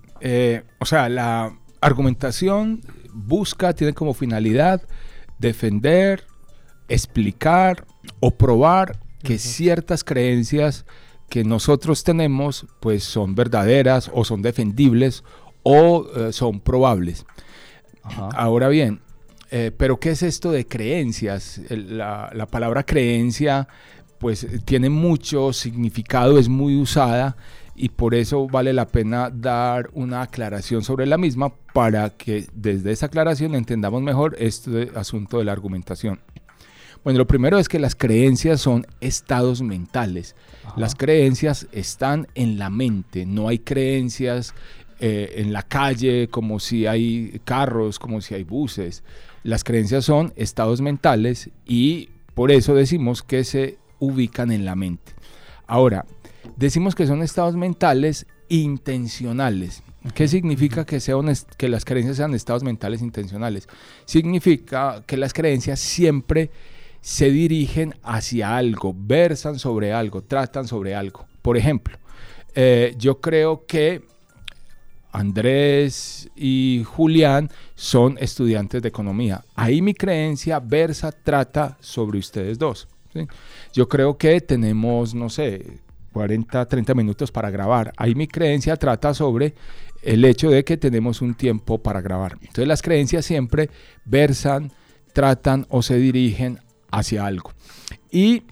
o 0.78 0.86
sea, 0.86 1.08
la 1.08 1.58
argumentación 1.80 2.80
busca, 3.12 3.74
tiene 3.74 3.92
como 3.92 4.14
finalidad 4.14 4.80
defender, 5.38 6.24
explicar 6.88 7.84
o 8.20 8.30
probar 8.30 9.00
que 9.22 9.38
ciertas 9.38 10.04
creencias 10.04 10.84
que 11.28 11.44
nosotros 11.44 12.04
tenemos 12.04 12.66
pues 12.80 13.04
son 13.04 13.34
verdaderas 13.34 14.10
o 14.12 14.24
son 14.24 14.42
defendibles 14.42 15.24
o 15.62 16.06
eh, 16.14 16.32
son 16.32 16.60
probables. 16.60 17.24
Ahora 18.34 18.68
bien, 18.68 19.00
eh, 19.50 19.70
pero 19.76 20.00
¿qué 20.00 20.10
es 20.10 20.22
esto 20.22 20.50
de 20.50 20.66
creencias? 20.66 21.60
la, 21.70 22.46
palabra 22.50 22.84
creencia 22.84 23.68
pues 24.18 24.46
tiene 24.64 24.90
mucho 24.90 25.52
significado, 25.52 26.38
es 26.38 26.48
muy 26.48 26.76
usada 26.76 27.36
y 27.74 27.88
por 27.88 28.14
eso 28.14 28.46
vale 28.46 28.72
la 28.72 28.86
pena 28.86 29.30
dar 29.30 29.90
una 29.94 30.22
aclaración 30.22 30.82
sobre 30.82 31.06
la 31.06 31.18
misma 31.18 31.54
para 31.72 32.10
que 32.10 32.46
desde 32.52 32.92
esa 32.92 33.06
aclaración 33.06 33.54
entendamos 33.54 34.02
mejor 34.02 34.36
este 34.38 34.90
asunto 34.94 35.38
de 35.38 35.44
la 35.44 35.52
argumentación. 35.52 36.20
Bueno, 37.04 37.18
lo 37.18 37.26
primero 37.26 37.58
es 37.58 37.68
que 37.68 37.80
las 37.80 37.96
creencias 37.96 38.60
son 38.60 38.86
estados 39.00 39.60
mentales. 39.60 40.36
Las 40.76 40.94
creencias 40.94 41.66
están 41.72 42.28
en 42.34 42.58
la 42.58 42.70
mente, 42.70 43.26
no 43.26 43.48
hay 43.48 43.58
creencias 43.58 44.54
eh, 45.00 45.32
en 45.36 45.52
la 45.52 45.64
calle 45.64 46.28
como 46.28 46.60
si 46.60 46.86
hay 46.86 47.40
carros, 47.44 47.98
como 47.98 48.20
si 48.20 48.34
hay 48.34 48.44
buses. 48.44 49.02
Las 49.42 49.64
creencias 49.64 50.04
son 50.04 50.32
estados 50.36 50.80
mentales 50.80 51.50
y 51.66 52.10
por 52.34 52.52
eso 52.52 52.74
decimos 52.74 53.24
que 53.24 53.42
se 53.42 53.78
ubican 53.98 54.52
en 54.52 54.64
la 54.64 54.76
mente. 54.76 55.12
Ahora, 55.66 56.06
decimos 56.56 56.94
que 56.94 57.08
son 57.08 57.22
estados 57.22 57.56
mentales 57.56 58.26
intencionales. 58.48 59.82
¿Qué 60.14 60.28
significa 60.28 60.84
que, 60.84 61.00
que 61.56 61.68
las 61.68 61.84
creencias 61.84 62.16
sean 62.16 62.34
estados 62.34 62.62
mentales 62.62 63.02
intencionales? 63.02 63.68
Significa 64.04 65.02
que 65.06 65.16
las 65.16 65.32
creencias 65.32 65.80
siempre 65.80 66.50
se 67.02 67.30
dirigen 67.30 67.94
hacia 68.02 68.56
algo, 68.56 68.94
versan 68.96 69.58
sobre 69.58 69.92
algo, 69.92 70.22
tratan 70.22 70.66
sobre 70.66 70.94
algo. 70.94 71.26
Por 71.42 71.56
ejemplo, 71.58 71.98
eh, 72.54 72.94
yo 72.96 73.20
creo 73.20 73.66
que 73.66 74.02
Andrés 75.10 76.30
y 76.34 76.84
Julián 76.86 77.50
son 77.74 78.16
estudiantes 78.18 78.80
de 78.80 78.88
economía. 78.88 79.44
Ahí 79.54 79.82
mi 79.82 79.94
creencia 79.94 80.58
versa, 80.60 81.12
trata 81.12 81.76
sobre 81.80 82.18
ustedes 82.18 82.58
dos. 82.58 82.88
Yo 83.74 83.88
creo 83.88 84.16
que 84.16 84.40
tenemos, 84.40 85.14
no 85.14 85.28
sé, 85.28 85.80
40, 86.12 86.66
30 86.66 86.94
minutos 86.94 87.30
para 87.30 87.50
grabar. 87.50 87.92
Ahí 87.96 88.14
mi 88.14 88.26
creencia 88.26 88.76
trata 88.76 89.12
sobre 89.12 89.54
el 90.02 90.24
hecho 90.24 90.50
de 90.50 90.64
que 90.64 90.76
tenemos 90.76 91.20
un 91.20 91.34
tiempo 91.34 91.82
para 91.82 92.00
grabar. 92.00 92.38
Entonces 92.40 92.66
las 92.66 92.80
creencias 92.80 93.26
siempre 93.26 93.68
versan, 94.04 94.72
tratan 95.12 95.66
o 95.68 95.82
se 95.82 95.96
dirigen 95.96 96.58
hacia 96.92 97.26
algo. 97.26 97.52
Y 98.10 98.44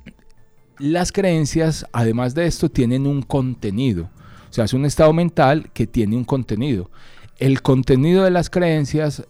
las 0.78 1.12
creencias, 1.12 1.87
además 1.92 2.35
de 2.35 2.47
esto, 2.47 2.68
tienen 2.68 3.06
un 3.06 3.23
contenido. 3.23 4.11
O 4.49 4.52
sea, 4.52 4.64
es 4.64 4.73
un 4.73 4.85
estado 4.85 5.12
mental 5.12 5.70
que 5.73 5.87
tiene 5.87 6.16
un 6.16 6.25
contenido. 6.25 6.90
El 7.38 7.62
contenido 7.62 8.25
de 8.25 8.30
las 8.30 8.50
creencias 8.50 9.23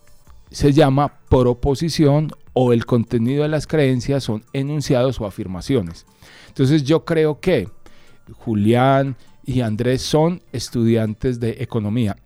se 0.51 0.73
llama 0.73 1.21
proposición 1.29 2.31
o 2.53 2.73
el 2.73 2.87
contenido 2.87 3.43
de 3.43 3.49
las 3.49 3.67
creencias 3.67 4.25
son 4.25 4.45
enunciados 4.53 5.21
o 5.21 5.27
afirmaciones. 5.27 6.07
Entonces 6.49 6.85
yo 6.85 7.05
creo 7.05 7.41
que 7.41 7.69
Julián 8.33 9.17
y 9.45 9.61
Andrés 9.61 10.03
son 10.03 10.43
estudiantes 10.53 11.41
de 11.41 11.57
economía. 11.61 12.17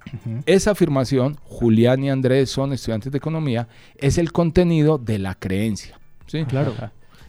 Esa 0.46 0.72
afirmación, 0.72 1.36
Julián 1.44 2.04
y 2.04 2.10
Andrés 2.10 2.50
son 2.50 2.72
estudiantes 2.72 3.12
de 3.12 3.18
economía, 3.18 3.68
es 3.96 4.18
el 4.18 4.32
contenido 4.32 4.98
de 4.98 5.18
la 5.18 5.34
creencia. 5.34 5.98
Sí, 6.26 6.44
claro. 6.44 6.74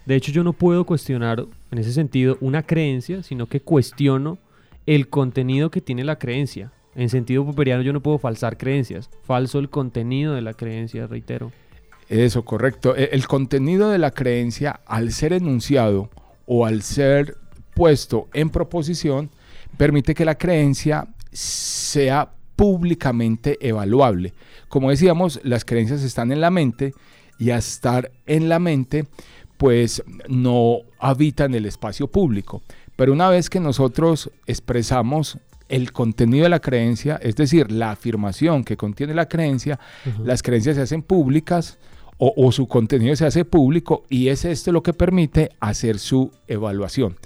De 0.06 0.16
hecho, 0.16 0.32
yo 0.32 0.44
no 0.44 0.54
puedo 0.54 0.86
cuestionar 0.86 1.46
en 1.72 1.78
ese 1.78 1.92
sentido 1.92 2.38
una 2.42 2.64
creencia, 2.64 3.24
sino 3.24 3.48
que 3.48 3.62
cuestiono 3.62 4.38
el 4.86 5.10
contenido 5.10 5.72
que 5.72 5.82
tiene 5.82 6.04
la 6.04 6.18
creencia. 6.18 6.72
En 6.96 7.10
sentido 7.10 7.46
popperiano 7.46 7.82
yo 7.82 7.92
no 7.92 8.02
puedo 8.02 8.18
falsar 8.18 8.58
creencias. 8.58 9.10
Falso 9.24 9.60
el 9.60 9.70
contenido 9.70 10.34
de 10.34 10.42
la 10.42 10.54
creencia, 10.54 11.08
reitero. 11.08 11.52
Eso, 12.08 12.46
correcto. 12.46 12.96
E, 12.96 13.10
el 13.12 13.28
contenido 13.28 13.90
de 13.90 13.98
la 13.98 14.12
creencia, 14.12 14.80
al 14.86 15.12
ser 15.12 15.34
enunciado 15.34 16.10
o 16.46 16.66
al 16.66 16.84
ser 16.84 17.38
puesto 17.74 18.30
en 18.34 18.50
proposición, 18.50 19.32
permite 19.78 20.14
que 20.14 20.24
la 20.24 20.38
creencia 20.38 21.08
sea 21.32 22.32
públicamente 22.56 23.58
evaluable. 23.68 24.34
Como 24.70 24.90
decíamos, 24.90 25.42
las 25.44 25.66
creencias 25.66 26.04
están 26.04 26.32
en 26.32 26.42
la 26.42 26.52
mente 26.52 26.94
y 27.38 27.52
a 27.52 27.58
estar 27.58 28.12
en 28.26 28.50
la 28.50 28.60
mente, 28.60 29.06
pues 29.58 30.04
no 30.28 30.80
habitan 31.00 31.54
el 31.56 31.66
espacio 31.66 32.08
público. 32.08 32.62
Pero 32.96 33.14
una 33.14 33.30
vez 33.30 33.50
que 33.50 33.60
nosotros 33.60 34.32
expresamos 34.48 35.38
el 35.68 35.92
contenido 35.92 36.44
de 36.44 36.50
la 36.50 36.60
creencia, 36.60 37.20
es 37.22 37.36
decir, 37.36 37.72
la 37.72 37.92
afirmación 37.92 38.64
que 38.64 38.78
contiene 38.78 39.14
la 39.14 39.28
creencia, 39.28 39.80
las 40.24 40.44
creencias 40.44 40.76
se 40.76 40.84
hacen 40.84 41.02
públicas 41.02 41.78
o, 42.18 42.52
su 42.52 42.68
contenido 42.68 43.16
se 43.16 43.26
hace 43.26 43.44
público 43.44 44.06
y 44.10 44.30
es 44.30 44.46
esto 44.46 44.72
lo 44.72 44.82
que 44.82 44.94
permite 44.94 45.50
hacer 45.60 46.00
su 46.00 46.32
evaluación. 46.48 47.18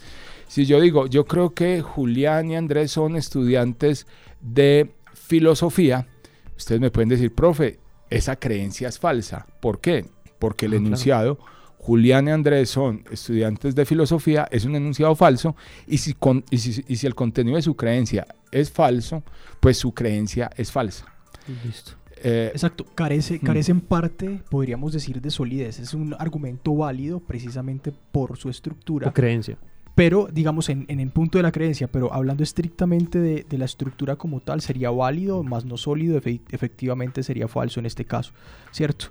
Si 0.48 0.66
yo 0.66 0.82
digo, 0.82 1.06
yo 1.06 1.25
creo 1.25 1.51
que 1.51 1.82
Julián 1.82 2.50
y 2.50 2.56
Andrés 2.56 2.92
son 2.92 3.16
estudiantes 3.16 4.08
de 4.42 4.89
filosofía, 5.13 6.08
ustedes 6.58 6.82
me 6.82 6.89
pueden 6.89 7.10
decir, 7.10 7.36
profe, 7.36 7.78
esa 8.10 8.36
creencia 8.38 8.89
es 8.89 9.00
falsa. 9.00 9.48
¿Por 9.60 9.80
qué? 9.82 10.06
Porque 10.39 10.66
el 10.66 10.74
ah, 10.74 10.78
enunciado... 10.78 11.39
Julián 11.82 12.28
y 12.28 12.32
Andrés 12.32 12.70
son 12.70 13.06
estudiantes 13.10 13.74
de 13.74 13.86
filosofía, 13.86 14.48
es 14.51 14.66
un 14.66 14.75
enunciado 14.75 15.16
falso, 15.16 15.56
y 15.88 15.98
si, 15.98 16.13
y 16.51 16.58
si, 16.58 17.08
el 17.08 17.16
contenido 17.16 17.56
de 17.56 17.62
su 17.62 17.75
creencia 17.75 18.28
es 18.51 18.70
falso, 18.70 19.24
pues 19.62 19.78
su 19.78 19.94
creencia 19.94 20.50
es 20.58 20.74
falsa. 20.74 21.06
Listo. 21.66 21.94
Eh, 22.22 22.50
Exacto, 22.54 22.86
carece, 22.96 23.36
mm. 23.36 23.46
carece 23.46 23.72
en 23.72 23.82
parte, 23.82 24.42
podríamos 24.50 24.94
decir, 24.94 25.22
de 25.22 25.32
solidez. 25.32 25.80
Es 25.80 25.94
un 25.94 26.16
argumento 26.20 26.75
válido 26.75 27.22
precisamente 27.22 27.94
por 28.12 28.38
su 28.38 28.50
estructura. 28.50 29.08
O 29.08 29.13
creencia. 29.13 29.58
Pero, 30.00 30.29
digamos, 30.32 30.70
en, 30.70 30.86
el 30.88 31.10
punto 31.10 31.39
de 31.39 31.44
la 31.44 31.51
creencia, 31.51 31.89
pero 31.89 32.13
hablando 32.13 32.41
estrictamente 32.41 33.20
de, 33.20 33.58
la 33.58 33.65
estructura 33.65 34.15
como 34.15 34.39
tal, 34.39 34.62
sería 34.62 34.91
válido, 34.91 35.44
más 35.44 35.65
no 35.65 35.75
sólido, 35.75 36.18
efectivamente 36.18 37.22
sería 37.22 37.50
falso 37.50 37.82
en 37.82 37.86
este 37.86 38.06
caso, 38.06 38.32
¿cierto? 38.72 39.08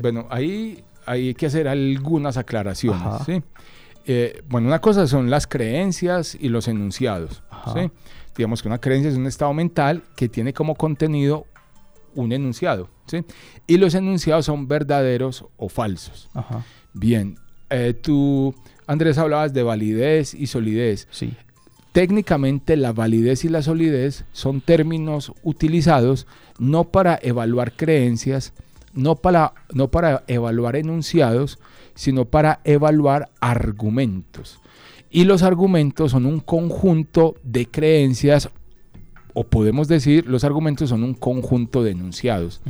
bueno, 0.00 0.26
ahí 0.30 0.82
hay 1.04 1.34
que 1.34 1.44
hacer 1.44 1.68
algunas 1.68 2.38
aclaraciones. 2.38 3.42
Eh, 4.06 4.42
bueno, 4.48 4.68
una 4.68 4.80
cosa 4.80 5.06
son 5.06 5.28
las 5.28 5.46
creencias 5.46 6.38
y 6.40 6.48
los 6.48 6.68
enunciados. 6.68 7.42
Digamos 8.34 8.62
que 8.62 8.68
una 8.68 8.78
creencia 8.78 9.10
es 9.10 9.16
un 9.18 9.26
estado 9.26 9.52
mental 9.52 10.04
que 10.16 10.30
tiene 10.30 10.54
como 10.54 10.74
contenido 10.74 11.44
un 12.14 12.32
enunciado. 12.32 12.88
Y 13.66 13.76
los 13.76 13.94
enunciados 13.94 14.46
son 14.46 14.68
verdaderos 14.68 15.44
o 15.58 15.68
falsos. 15.68 16.30
Bien, 16.94 17.36
eh, 17.68 17.92
tú, 17.92 18.54
Andrés, 18.88 19.18
hablabas 19.18 19.52
de 19.52 19.62
validez 19.62 20.32
y 20.32 20.46
solidez. 20.46 21.06
Sí. 21.10 21.34
Técnicamente 21.92 22.74
la 22.76 22.92
validez 22.92 23.44
y 23.44 23.50
la 23.50 23.62
solidez 23.62 24.24
son 24.32 24.62
términos 24.62 25.32
utilizados 25.42 26.26
no 26.58 26.84
para 26.84 27.18
evaluar 27.22 27.72
creencias, 27.72 28.54
no 28.94 29.16
para, 29.16 29.52
no 29.74 29.88
para 29.88 30.24
evaluar 30.26 30.74
enunciados, 30.76 31.58
sino 31.94 32.24
para 32.24 32.60
evaluar 32.64 33.28
argumentos. 33.40 34.58
Y 35.10 35.24
los 35.24 35.42
argumentos 35.42 36.12
son 36.12 36.24
un 36.24 36.40
conjunto 36.40 37.34
de 37.42 37.66
creencias, 37.66 38.48
o 39.34 39.44
podemos 39.44 39.86
decir, 39.86 40.26
los 40.26 40.44
argumentos 40.44 40.88
son 40.88 41.04
un 41.04 41.12
conjunto 41.12 41.82
de 41.82 41.90
enunciados. 41.90 42.62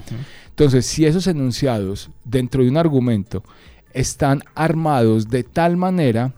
Entonces, 0.49 0.85
si 0.85 1.07
esos 1.07 1.29
enunciados 1.29 2.11
dentro 2.25 2.65
de 2.65 2.71
un 2.71 2.77
argumento 2.77 3.45
están 3.93 4.43
armados 4.55 5.29
de 5.29 5.45
tal 5.45 5.77
manera 5.77 6.35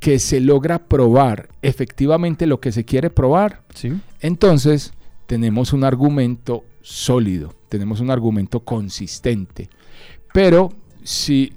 que 0.00 0.18
se 0.18 0.40
logra 0.40 0.80
probar 0.80 1.48
efectivamente 1.62 2.46
lo 2.46 2.60
que 2.60 2.72
se 2.72 2.84
quiere 2.84 3.08
probar, 3.08 3.62
entonces 4.20 4.92
tenemos 5.26 5.72
un 5.72 5.84
argumento 5.84 6.64
sólido, 6.82 7.54
tenemos 7.68 8.00
un 8.00 8.10
argumento 8.10 8.60
consistente. 8.60 9.70
Pero 10.32 10.70
si 11.04 11.52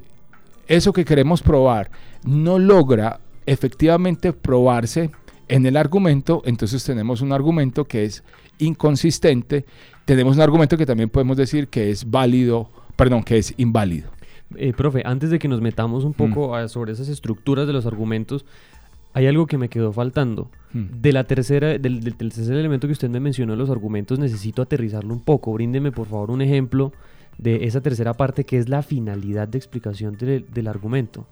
eso 0.68 0.94
que 0.94 1.06
queremos 1.06 1.42
probar 1.42 1.90
no 2.24 2.60
logra 2.60 3.20
efectivamente 3.46 4.34
probarse 4.34 5.10
en 5.48 5.66
el 5.66 5.78
argumento, 5.78 6.42
entonces 6.46 6.84
tenemos 6.84 7.22
un 7.22 7.32
argumento 7.32 7.86
que 7.86 8.06
es 8.06 8.24
inconsistente, 8.60 9.66
tenemos 10.06 10.36
un 10.36 10.42
argumento 10.42 10.78
que 10.78 10.86
también 10.86 11.10
podemos 11.10 11.38
decir 11.38 11.68
que 11.68 11.90
es 11.90 12.10
válido, 12.10 12.70
perdón, 12.96 13.24
que 13.24 13.38
es 13.38 13.54
inválido. 13.58 14.15
Eh, 14.58 14.74
profe, 14.74 15.02
antes 15.06 15.30
de 15.30 15.40
que 15.40 15.48
nos 15.48 15.62
metamos 15.62 16.04
un 16.04 16.14
poco 16.14 16.56
mm. 16.56 16.70
sobre 16.70 16.94
esas 16.94 17.10
estructuras 17.10 17.68
de 17.68 17.74
los 17.74 17.86
argumentos, 17.86 18.46
hay 19.16 19.28
algo 19.28 19.48
que 19.48 19.58
me 19.58 19.70
quedó 19.70 19.94
faltando. 19.94 20.52
Hmm. 20.74 20.88
De 21.02 21.14
la 21.14 21.24
tercera, 21.24 21.78
del, 21.78 22.16
tercer 22.18 22.54
elemento 22.54 22.86
que 22.86 22.92
usted 22.92 23.10
me 23.10 23.22
mencionó, 23.22 23.56
los 23.56 23.70
argumentos, 23.70 24.20
necesito 24.20 24.62
aterrizarlo 24.62 25.14
un 25.14 25.22
poco. 25.22 25.54
Bríndeme, 25.54 25.94
por 25.94 26.08
favor, 26.08 26.32
un 26.32 26.42
ejemplo 26.42 26.92
de 27.38 27.64
esa 27.66 27.80
tercera 27.80 28.14
parte 28.14 28.44
que 28.44 28.58
es 28.58 28.68
la 28.68 28.84
finalidad 28.84 29.48
de 29.48 29.58
explicación 29.58 30.18
del 30.18 30.68
argumento. 30.68 31.28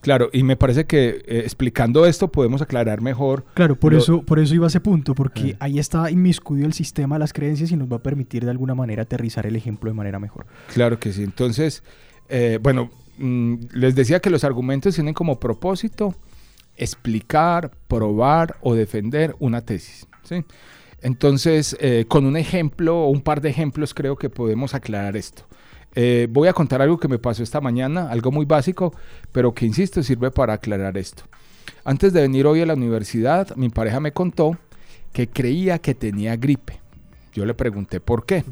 Claro, 0.00 0.30
y 0.32 0.44
me 0.44 0.56
parece 0.56 0.84
que 0.84 1.24
eh, 1.26 1.40
explicando 1.40 2.06
esto 2.06 2.30
podemos 2.30 2.62
aclarar 2.62 3.00
mejor. 3.00 3.44
Claro, 3.54 3.74
por, 3.74 3.94
eso, 3.94 4.22
por 4.22 4.38
eso 4.38 4.54
iba 4.54 4.66
a 4.66 4.68
ese 4.68 4.78
punto, 4.78 5.16
porque 5.16 5.54
ah. 5.54 5.64
ahí 5.64 5.80
está 5.80 6.12
inmiscuido 6.12 6.66
el 6.66 6.72
sistema 6.72 7.16
de 7.16 7.20
las 7.20 7.32
creencias 7.32 7.72
y 7.72 7.76
nos 7.76 7.90
va 7.90 7.96
a 7.96 8.02
permitir 8.02 8.44
de 8.44 8.50
alguna 8.52 8.76
manera 8.76 9.02
aterrizar 9.02 9.44
el 9.46 9.56
ejemplo 9.56 9.90
de 9.90 9.94
manera 9.94 10.20
mejor. 10.20 10.46
Claro 10.72 11.00
que 11.00 11.12
sí. 11.12 11.24
Entonces, 11.24 11.82
eh, 12.28 12.58
bueno, 12.62 12.90
mm, 13.18 13.54
les 13.72 13.94
decía 13.94 14.20
que 14.20 14.30
los 14.30 14.44
argumentos 14.44 14.94
tienen 14.94 15.14
como 15.14 15.38
propósito 15.38 16.14
explicar, 16.76 17.70
probar 17.88 18.56
o 18.60 18.74
defender 18.74 19.36
una 19.38 19.60
tesis. 19.60 20.06
¿sí? 20.24 20.44
Entonces, 21.00 21.76
eh, 21.80 22.06
con 22.08 22.24
un 22.26 22.36
ejemplo 22.36 23.04
o 23.04 23.08
un 23.10 23.20
par 23.20 23.40
de 23.40 23.50
ejemplos 23.50 23.94
creo 23.94 24.16
que 24.16 24.30
podemos 24.30 24.74
aclarar 24.74 25.16
esto. 25.16 25.44
Eh, 25.94 26.26
voy 26.30 26.48
a 26.48 26.52
contar 26.52 26.82
algo 26.82 26.98
que 26.98 27.08
me 27.08 27.18
pasó 27.18 27.42
esta 27.42 27.60
mañana, 27.60 28.10
algo 28.10 28.32
muy 28.32 28.46
básico, 28.46 28.92
pero 29.30 29.54
que, 29.54 29.66
insisto, 29.66 30.02
sirve 30.02 30.30
para 30.30 30.54
aclarar 30.54 30.98
esto. 30.98 31.24
Antes 31.84 32.12
de 32.12 32.22
venir 32.22 32.46
hoy 32.46 32.62
a 32.62 32.66
la 32.66 32.74
universidad, 32.74 33.54
mi 33.56 33.68
pareja 33.68 34.00
me 34.00 34.12
contó 34.12 34.58
que 35.12 35.28
creía 35.28 35.78
que 35.78 35.94
tenía 35.94 36.36
gripe. 36.36 36.80
Yo 37.32 37.46
le 37.46 37.54
pregunté 37.54 38.00
por 38.00 38.26
qué. 38.26 38.44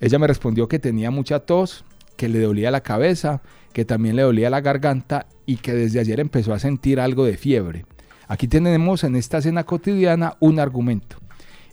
Ella 0.00 0.18
me 0.18 0.26
respondió 0.26 0.68
que 0.68 0.78
tenía 0.78 1.10
mucha 1.10 1.40
tos, 1.40 1.84
que 2.16 2.28
le 2.28 2.40
dolía 2.40 2.70
la 2.70 2.82
cabeza, 2.82 3.42
que 3.72 3.84
también 3.84 4.16
le 4.16 4.22
dolía 4.22 4.50
la 4.50 4.60
garganta 4.60 5.26
y 5.46 5.56
que 5.56 5.72
desde 5.72 6.00
ayer 6.00 6.20
empezó 6.20 6.52
a 6.52 6.58
sentir 6.58 7.00
algo 7.00 7.24
de 7.24 7.36
fiebre. 7.36 7.84
Aquí 8.28 8.48
tenemos 8.48 9.04
en 9.04 9.16
esta 9.16 9.38
escena 9.38 9.64
cotidiana 9.64 10.36
un 10.40 10.58
argumento. 10.58 11.16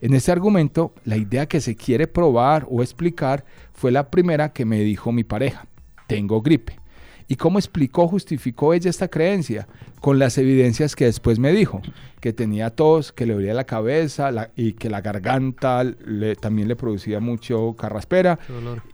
En 0.02 0.14
este 0.14 0.32
argumento, 0.32 0.94
la 1.04 1.18
idea 1.18 1.46
que 1.46 1.60
se 1.62 1.76
quiere 1.76 2.08
probar 2.08 2.66
o 2.70 2.82
explicar 2.82 3.44
fue 3.74 3.92
la 3.92 4.10
primera 4.10 4.54
que 4.54 4.66
me 4.66 4.80
dijo 4.80 5.12
mi 5.12 5.24
pareja, 5.24 5.68
tengo 6.08 6.42
gripe. 6.42 6.80
¿Y 7.32 7.36
cómo 7.36 7.60
explicó, 7.60 8.08
justificó 8.08 8.74
ella 8.74 8.90
esta 8.90 9.08
creencia? 9.08 9.68
Con 10.02 10.18
las 10.18 10.40
evidencias 10.40 10.96
que 10.96 11.06
después 11.06 11.38
me 11.38 11.52
dijo, 11.52 11.80
que 12.20 12.34
tenía 12.34 12.72
tos, 12.72 13.12
que 13.12 13.28
le 13.28 13.36
dolía 13.36 13.54
la 13.54 13.66
cabeza 13.66 14.32
y 14.56 14.74
que 14.74 14.90
la 14.90 15.02
garganta 15.02 15.84
también 16.42 16.68
le 16.68 16.76
producía 16.76 17.20
mucho 17.20 17.76
carraspera 17.78 18.40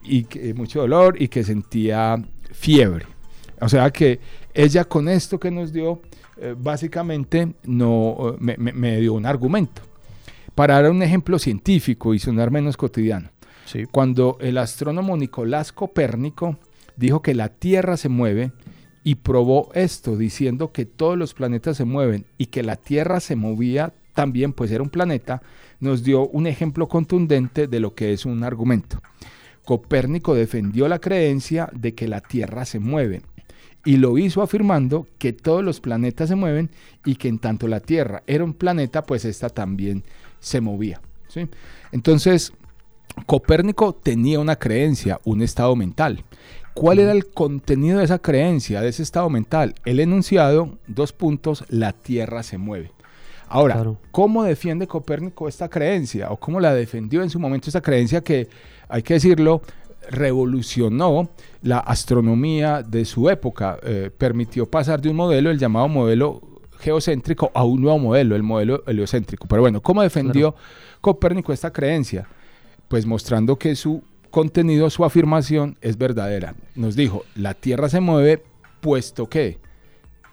y 0.04 0.26
que, 0.26 0.54
mucho 0.54 0.82
dolor 0.82 1.16
y 1.18 1.30
que 1.30 1.46
sentía 1.46 2.22
fiebre. 2.52 3.06
O 3.62 3.70
sea 3.70 3.90
que 3.90 4.20
ella 4.54 4.84
con 4.84 5.08
esto 5.08 5.40
que 5.40 5.50
nos 5.50 5.72
dio, 5.72 6.02
eh, 6.36 6.56
básicamente 6.58 7.54
no, 7.64 8.36
me, 8.40 9.00
dio 9.00 9.14
un 9.14 9.26
argumento. 9.26 9.82
Para 10.56 10.82
dar 10.82 10.92
un 10.92 11.02
ejemplo 11.02 11.40
científico 11.40 12.14
y 12.14 12.20
sonar 12.20 12.52
menos 12.52 12.76
cotidiano. 12.76 13.30
Cuando 13.92 14.38
el 14.42 14.58
astrónomo 14.58 15.16
Nicolás 15.16 15.72
Copérnico 15.72 16.60
dijo 16.98 17.22
que 17.22 17.34
la 17.34 17.50
Tierra 17.50 17.98
se 17.98 18.10
mueve 18.10 18.52
y 19.04 19.16
probó 19.16 19.70
esto 19.74 20.18
diciendo 20.18 20.72
que 20.72 20.86
todos 20.86 21.18
los 21.18 21.34
planetas 21.34 21.78
se 21.78 21.86
mueven 21.86 22.26
y 22.38 22.48
que 22.48 22.64
la 22.64 22.76
Tierra 22.76 23.20
se 23.20 23.36
movía 23.36 23.94
también, 24.14 24.54
pues 24.54 24.72
era 24.72 24.82
un 24.82 24.90
planeta, 24.90 25.42
nos 25.80 26.04
dio 26.04 26.28
un 26.28 26.48
ejemplo 26.48 26.88
contundente 26.88 27.68
de 27.68 27.80
lo 27.80 27.94
que 27.94 28.14
es 28.14 28.26
un 28.26 28.44
argumento. 28.44 29.02
Copérnico 29.64 30.34
defendió 30.34 30.88
la 30.88 31.00
creencia 31.00 31.70
de 31.74 31.94
que 31.94 32.08
la 32.08 32.22
Tierra 32.22 32.66
se 32.66 32.80
mueve 32.80 33.22
y 33.84 33.98
lo 33.98 34.18
hizo 34.18 34.42
afirmando 34.42 35.08
que 35.20 35.34
todos 35.34 35.64
los 35.64 35.80
planetas 35.80 36.30
se 36.30 36.36
mueven 36.36 36.72
y 37.06 37.16
que 37.16 37.28
en 37.28 37.40
tanto 37.40 37.68
la 37.68 37.80
Tierra 37.80 38.24
era 38.26 38.44
un 38.44 38.54
planeta, 38.54 39.04
pues 39.04 39.26
esta 39.26 39.50
también 39.50 40.04
se 40.40 40.62
movía. 40.62 41.02
¿sí? 41.28 41.48
Entonces, 41.92 42.54
Copérnico 43.26 43.94
tenía 43.94 44.40
una 44.40 44.56
creencia, 44.58 45.20
un 45.24 45.42
estado 45.42 45.76
mental. 45.76 46.24
¿Cuál 46.76 47.00
era 47.00 47.14
el 47.14 47.28
contenido 47.28 48.00
de 48.00 48.04
esa 48.06 48.20
creencia, 48.20 48.82
de 48.82 48.90
ese 48.90 49.02
estado 49.02 49.30
mental? 49.30 49.76
El 49.86 50.02
enunciado, 50.02 50.78
dos 50.88 51.14
puntos, 51.14 51.64
la 51.70 51.94
Tierra 51.94 52.44
se 52.44 52.58
mueve. 52.58 52.92
Ahora, 53.48 53.76
Claro. 53.76 53.98
¿cómo 54.12 54.44
defiende 54.44 54.86
Copérnico 54.86 55.48
esta 55.48 55.70
creencia? 55.70 56.32
¿O 56.32 56.38
cómo 56.38 56.60
la 56.60 56.74
defendió 56.74 57.24
en 57.24 57.30
su 57.30 57.40
momento 57.40 57.70
esta 57.70 57.80
creencia 57.80 58.20
que, 58.20 58.50
hay 58.90 59.04
que 59.04 59.14
decirlo, 59.14 59.62
revolucionó 60.12 61.30
la 61.62 61.80
astronomía 61.80 62.84
de 62.84 63.06
su 63.06 63.30
época? 63.30 63.80
Eh, 63.82 64.12
permitió 64.16 64.70
pasar 64.70 65.00
de 65.00 65.10
un 65.10 65.16
modelo, 65.16 65.52
el 65.52 65.58
llamado 65.58 65.88
modelo 65.88 66.42
geocéntrico, 66.80 67.52
a 67.54 67.64
un 67.64 67.84
nuevo 67.84 68.00
modelo, 68.00 68.36
el 68.36 68.44
modelo 68.44 68.84
heliocéntrico. 68.86 69.48
Pero 69.48 69.62
bueno, 69.62 69.82
¿cómo 69.82 70.02
defendió 70.02 70.56
Copérnico 71.00 71.54
esta 71.54 71.72
creencia? 71.72 72.28
Pues 72.90 73.06
mostrando 73.06 73.58
que 73.58 73.76
su 73.76 74.04
contenido, 74.36 74.90
su 74.90 75.06
afirmación 75.06 75.78
es 75.80 75.98
verdadera. 75.98 76.56
Nos 76.76 76.98
dijo, 76.98 77.24
la 77.36 77.54
Tierra 77.54 77.88
se 77.88 78.02
mueve 78.02 78.44
puesto 78.82 79.30
que 79.30 79.60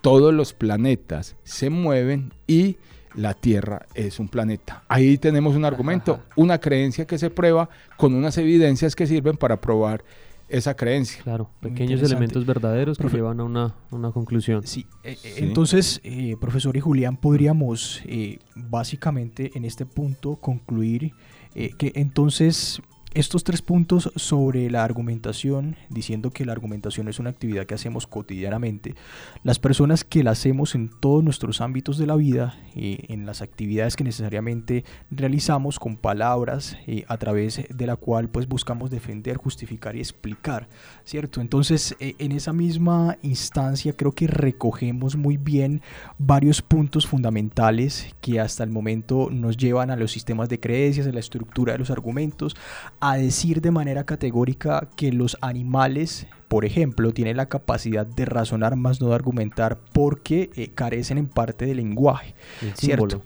todos 0.00 0.34
los 0.34 0.52
planetas 0.54 1.36
se 1.44 1.70
mueven 1.70 2.32
y 2.48 2.78
la 3.14 3.34
Tierra 3.34 3.86
es 3.94 4.18
un 4.18 4.26
planeta. 4.26 4.82
Ahí 4.88 5.18
tenemos 5.18 5.54
un 5.54 5.64
argumento, 5.64 6.18
una 6.34 6.58
creencia 6.58 7.06
que 7.06 7.16
se 7.16 7.30
prueba 7.30 7.68
con 7.96 8.12
unas 8.14 8.36
evidencias 8.38 8.96
que 8.96 9.06
sirven 9.06 9.36
para 9.36 9.60
probar 9.60 10.02
esa 10.48 10.74
creencia. 10.74 11.22
Claro, 11.22 11.48
pequeños 11.60 12.02
elementos 12.02 12.44
verdaderos 12.44 12.98
que 12.98 13.04
Profe- 13.04 13.12
llevan 13.18 13.38
a 13.38 13.44
una, 13.44 13.74
una 13.92 14.10
conclusión. 14.10 14.66
Sí, 14.66 14.84
eh, 15.04 15.12
eh, 15.22 15.32
Sí. 15.36 15.44
entonces, 15.44 16.00
eh, 16.02 16.34
profesor 16.40 16.76
y 16.76 16.80
Julián, 16.80 17.16
podríamos 17.16 18.02
eh, 18.06 18.40
básicamente 18.56 19.52
en 19.54 19.64
este 19.64 19.86
punto 19.86 20.34
concluir 20.36 21.12
eh, 21.54 21.70
que 21.78 21.92
entonces 21.94 22.82
estos 23.14 23.44
tres 23.44 23.61
puntos 23.61 24.11
sobre 24.16 24.70
la 24.70 24.85
argumentación, 24.85 25.77
diciendo 25.90 26.31
que 26.31 26.44
la 26.44 26.53
argumentación 26.53 27.09
es 27.09 27.18
una 27.18 27.31
actividad 27.31 27.66
que 27.66 27.75
hacemos 27.75 28.07
cotidianamente, 28.07 28.94
las 29.42 29.59
personas 29.59 30.05
que 30.05 30.22
la 30.22 30.31
hacemos 30.31 30.75
en 30.75 30.88
todos 30.88 31.22
nuestros 31.22 31.61
ámbitos 31.61 31.98
de 31.98 32.07
la 32.07 32.16
vida, 32.16 32.57
eh, 32.75 33.05
en 33.09 33.27
las 33.27 33.42
actividades 33.42 33.96
que 33.96 34.05
necesariamente 34.05 34.85
realizamos 35.11 35.79
con 35.79 35.96
palabras, 35.96 36.77
eh, 36.87 37.05
a 37.09 37.18
través 37.18 37.62
de 37.68 37.87
la 37.87 37.96
cual 37.96 38.29
pues 38.29 38.48
buscamos 38.48 38.90
defender, 38.90 39.37
justificar 39.37 39.94
y 39.96 40.01
explicar, 40.01 40.68
¿cierto? 41.05 41.40
Entonces, 41.40 41.94
eh, 42.01 42.14
en 42.18 42.33
esa 42.33 42.53
misma 42.53 43.18
instancia 43.22 43.94
creo 43.94 44.12
que 44.12 44.27
recogemos 44.27 45.16
muy 45.16 45.37
bien 45.37 45.83
varios 46.18 46.62
puntos 46.62 47.07
fundamentales 47.07 48.14
que 48.20 48.40
hasta 48.40 48.64
el 48.64 48.70
momento 48.70 49.29
nos 49.31 49.57
llevan 49.57 49.90
a 49.90 49.96
los 49.96 50.12
sistemas 50.12 50.48
de 50.48 50.61
creencias, 50.61 51.07
a 51.07 51.12
la 51.12 51.20
estructura 51.20 51.72
de 51.72 51.79
los 51.79 51.90
argumentos, 51.90 52.57
a 53.04 53.16
decir 53.16 53.60
de 53.60 53.70
manera 53.72 54.04
categórica 54.04 54.88
que 54.96 55.10
los 55.12 55.36
animales, 55.40 56.26
por 56.46 56.64
ejemplo, 56.64 57.12
tienen 57.12 57.36
la 57.36 57.46
capacidad 57.46 58.06
de 58.06 58.24
razonar 58.24 58.76
más 58.76 59.00
no 59.00 59.08
de 59.08 59.16
argumentar 59.16 59.78
porque 59.92 60.50
eh, 60.54 60.70
carecen 60.72 61.18
en 61.18 61.26
parte 61.26 61.66
de 61.66 61.74
lenguaje. 61.74 62.34
El 62.62 62.74
Cierto. 62.76 63.22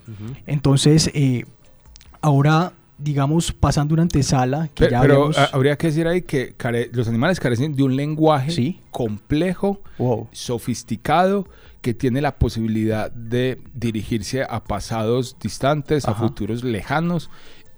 Entonces, 0.47 1.11
eh, 1.13 1.45
ahora, 2.23 2.73
digamos, 2.97 3.53
pasando 3.53 3.93
una 3.93 4.03
antesala 4.05 4.69
que 4.75 4.87
Pe- 4.87 4.91
ya 4.91 5.03
Pero, 5.03 5.15
habíamos- 5.15 5.39
a- 5.39 5.45
habría 5.47 5.77
que 5.77 5.89
decir 5.89 6.07
ahí 6.09 6.23
que 6.23 6.55
care- 6.57 6.89
los 6.95 7.07
animales 7.09 7.39
carecen 7.39 7.75
de 7.77 7.83
un 7.83 7.97
lenguaje 7.97 8.53
Sí. 8.53 8.81
complejo, 8.91 9.83
Wow. 9.99 10.29
sofisticado, 10.33 11.49
que 11.83 11.93
tiene 11.95 12.21
la 12.23 12.39
posibilidad 12.39 13.11
de 13.13 13.61
dirigirse 13.75 14.43
a 14.43 14.65
pasados 14.65 15.37
distantes, 15.41 16.09
a 16.09 16.15
futuros 16.15 16.65
lejanos, 16.65 17.29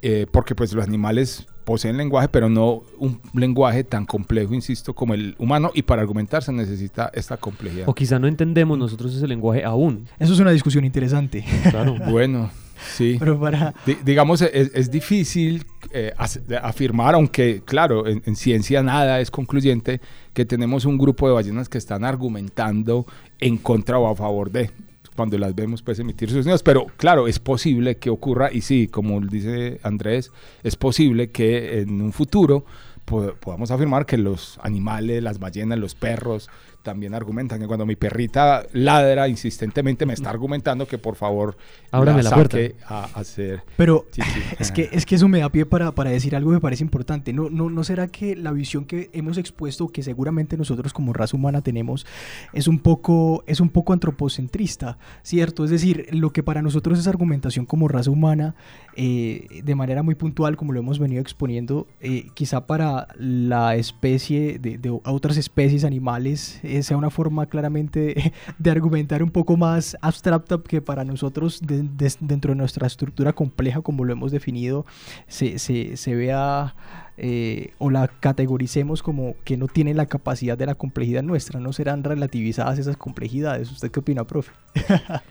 eh, 0.00 0.26
porque 0.30 0.54
pues 0.54 0.72
los 0.72 0.86
animales 0.86 1.46
poseen 1.68 1.98
lenguaje, 1.98 2.28
pero 2.28 2.48
no 2.48 2.82
un 2.98 3.20
lenguaje 3.34 3.84
tan 3.84 4.06
complejo, 4.06 4.54
insisto, 4.54 4.94
como 4.94 5.12
el 5.12 5.34
humano, 5.38 5.70
y 5.74 5.82
para 5.82 6.00
argumentar 6.00 6.42
se 6.42 6.50
necesita 6.50 7.10
esta 7.12 7.36
complejidad. 7.36 7.86
O 7.86 7.94
quizá 7.94 8.18
no 8.18 8.26
entendemos 8.26 8.78
nosotros 8.78 9.14
ese 9.14 9.28
lenguaje 9.28 9.62
aún. 9.64 10.06
Eso 10.18 10.32
es 10.32 10.40
una 10.40 10.50
discusión 10.50 10.86
interesante. 10.86 11.44
Claro. 11.70 11.96
Bueno, 12.10 12.50
sí. 12.96 13.16
Pero 13.18 13.38
para... 13.38 13.74
Di- 13.84 13.98
digamos, 14.02 14.40
es, 14.40 14.70
es 14.74 14.90
difícil 14.90 15.66
eh, 15.92 16.14
afirmar, 16.62 17.14
aunque 17.14 17.60
claro, 17.66 18.06
en, 18.06 18.22
en 18.24 18.34
ciencia 18.34 18.82
nada 18.82 19.20
es 19.20 19.30
concluyente, 19.30 20.00
que 20.32 20.46
tenemos 20.46 20.86
un 20.86 20.96
grupo 20.96 21.28
de 21.28 21.34
ballenas 21.34 21.68
que 21.68 21.76
están 21.76 22.02
argumentando 22.02 23.04
en 23.40 23.58
contra 23.58 23.98
o 23.98 24.08
a 24.10 24.16
favor 24.16 24.50
de, 24.50 24.70
cuando 25.18 25.36
las 25.36 25.52
vemos 25.56 25.82
pues 25.82 25.98
emitir 25.98 26.30
sus 26.30 26.44
sonidos, 26.44 26.62
pero 26.62 26.86
claro, 26.96 27.26
es 27.26 27.40
posible 27.40 27.96
que 27.96 28.08
ocurra, 28.08 28.50
y 28.52 28.60
sí, 28.60 28.86
como 28.86 29.20
dice 29.20 29.80
Andrés, 29.82 30.30
es 30.62 30.76
posible 30.76 31.32
que 31.32 31.80
en 31.80 32.00
un 32.00 32.12
futuro 32.12 32.64
po- 33.04 33.34
podamos 33.40 33.72
afirmar 33.72 34.06
que 34.06 34.16
los 34.16 34.60
animales, 34.62 35.20
las 35.20 35.40
ballenas, 35.40 35.76
los 35.78 35.96
perros, 35.96 36.48
también 36.88 37.12
argumentan 37.12 37.60
que 37.60 37.66
cuando 37.66 37.84
mi 37.84 37.96
perrita 37.96 38.64
ladra 38.72 39.28
insistentemente 39.28 40.06
me 40.06 40.14
está 40.14 40.30
argumentando 40.30 40.88
que 40.88 40.96
por 40.96 41.16
favor 41.16 41.54
Ábrame 41.90 42.22
la 42.22 42.30
saque 42.30 42.76
a 42.86 43.04
hacer 43.12 43.62
Pero 43.76 44.06
es 44.58 44.72
que, 44.72 44.88
es 44.90 45.04
que 45.04 45.16
eso 45.16 45.28
me 45.28 45.40
da 45.40 45.50
pie 45.50 45.66
para, 45.66 45.92
para 45.92 46.08
decir 46.08 46.34
algo 46.34 46.48
que 46.48 46.54
me 46.54 46.60
parece 46.62 46.82
importante. 46.82 47.34
¿No, 47.34 47.50
no, 47.50 47.68
¿No 47.68 47.84
será 47.84 48.08
que 48.08 48.34
la 48.36 48.52
visión 48.52 48.86
que 48.86 49.10
hemos 49.12 49.36
expuesto, 49.36 49.88
que 49.88 50.02
seguramente 50.02 50.56
nosotros 50.56 50.94
como 50.94 51.12
raza 51.12 51.36
humana 51.36 51.60
tenemos, 51.60 52.06
es 52.54 52.68
un 52.68 52.78
poco, 52.78 53.44
es 53.46 53.60
un 53.60 53.68
poco 53.68 53.92
antropocentrista? 53.92 54.96
¿Cierto? 55.22 55.64
Es 55.64 55.70
decir, 55.70 56.06
lo 56.12 56.32
que 56.32 56.42
para 56.42 56.62
nosotros 56.62 56.98
es 56.98 57.06
argumentación 57.06 57.66
como 57.66 57.86
raza 57.86 58.10
humana, 58.10 58.54
eh, 58.96 59.60
de 59.62 59.74
manera 59.74 60.02
muy 60.02 60.14
puntual, 60.14 60.56
como 60.56 60.72
lo 60.72 60.80
hemos 60.80 60.98
venido 60.98 61.20
exponiendo, 61.20 61.86
eh, 62.00 62.28
quizá 62.32 62.66
para 62.66 63.08
la 63.18 63.76
especie 63.76 64.58
de, 64.58 64.78
de 64.78 64.88
otras 65.04 65.36
especies 65.36 65.84
animales 65.84 66.60
eh, 66.62 66.77
sea 66.82 66.96
una 66.96 67.10
forma 67.10 67.46
claramente 67.46 68.32
de 68.58 68.70
argumentar 68.70 69.22
un 69.22 69.30
poco 69.30 69.56
más 69.56 69.96
abstracta 70.00 70.58
que 70.66 70.80
para 70.82 71.04
nosotros 71.04 71.60
de- 71.62 71.82
de- 71.82 72.12
dentro 72.20 72.52
de 72.52 72.56
nuestra 72.56 72.86
estructura 72.86 73.32
compleja 73.32 73.80
como 73.80 74.04
lo 74.04 74.12
hemos 74.12 74.32
definido 74.32 74.86
se, 75.26 75.58
se- 75.58 75.96
se 75.96 76.14
vea 76.14 76.74
eh, 77.16 77.72
o 77.78 77.90
la 77.90 78.08
categoricemos 78.08 79.02
como 79.02 79.34
que 79.44 79.56
no 79.56 79.66
tiene 79.66 79.92
la 79.94 80.06
capacidad 80.06 80.56
de 80.56 80.66
la 80.66 80.74
complejidad 80.76 81.22
nuestra, 81.22 81.58
no 81.58 81.72
serán 81.72 82.04
relativizadas 82.04 82.78
esas 82.78 82.96
complejidades. 82.96 83.70
¿Usted 83.72 83.90
qué 83.90 84.00
opina, 84.00 84.24
profe? 84.24 84.52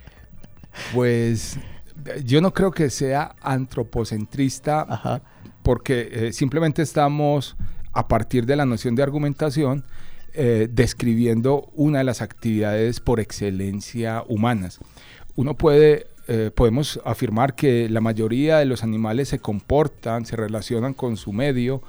Pues 0.94 1.58
yo 2.24 2.42
no 2.42 2.54
creo 2.54 2.72
que 2.72 2.90
sea 2.90 3.36
antropocentrista 3.42 4.82
Ajá. 4.88 5.22
porque 5.64 6.10
eh, 6.12 6.34
simplemente 6.34 6.82
estamos 6.82 7.56
a 7.94 8.08
partir 8.08 8.46
de 8.46 8.56
la 8.56 8.66
noción 8.66 8.96
de 8.96 9.04
argumentación 9.04 9.84
eh, 10.34 10.68
describiendo 10.72 11.70
una 11.74 12.00
de 12.00 12.04
las 12.04 12.22
actividades 12.22 13.00
por 13.00 13.20
excelencia 13.20 14.24
humanas. 14.28 14.80
Uno 15.36 15.56
puede, 15.56 16.08
eh, 16.28 16.52
podemos 16.54 17.00
afirmar 17.06 17.56
que 17.56 17.90
la 17.90 18.02
mayoría 18.02 18.58
de 18.58 18.66
los 18.66 18.84
animales 18.84 19.30
se 19.30 19.40
comportan, 19.40 20.26
se 20.26 20.36
relacionan 20.36 20.94
con 20.94 21.18
su 21.18 21.34
medio 21.34 21.82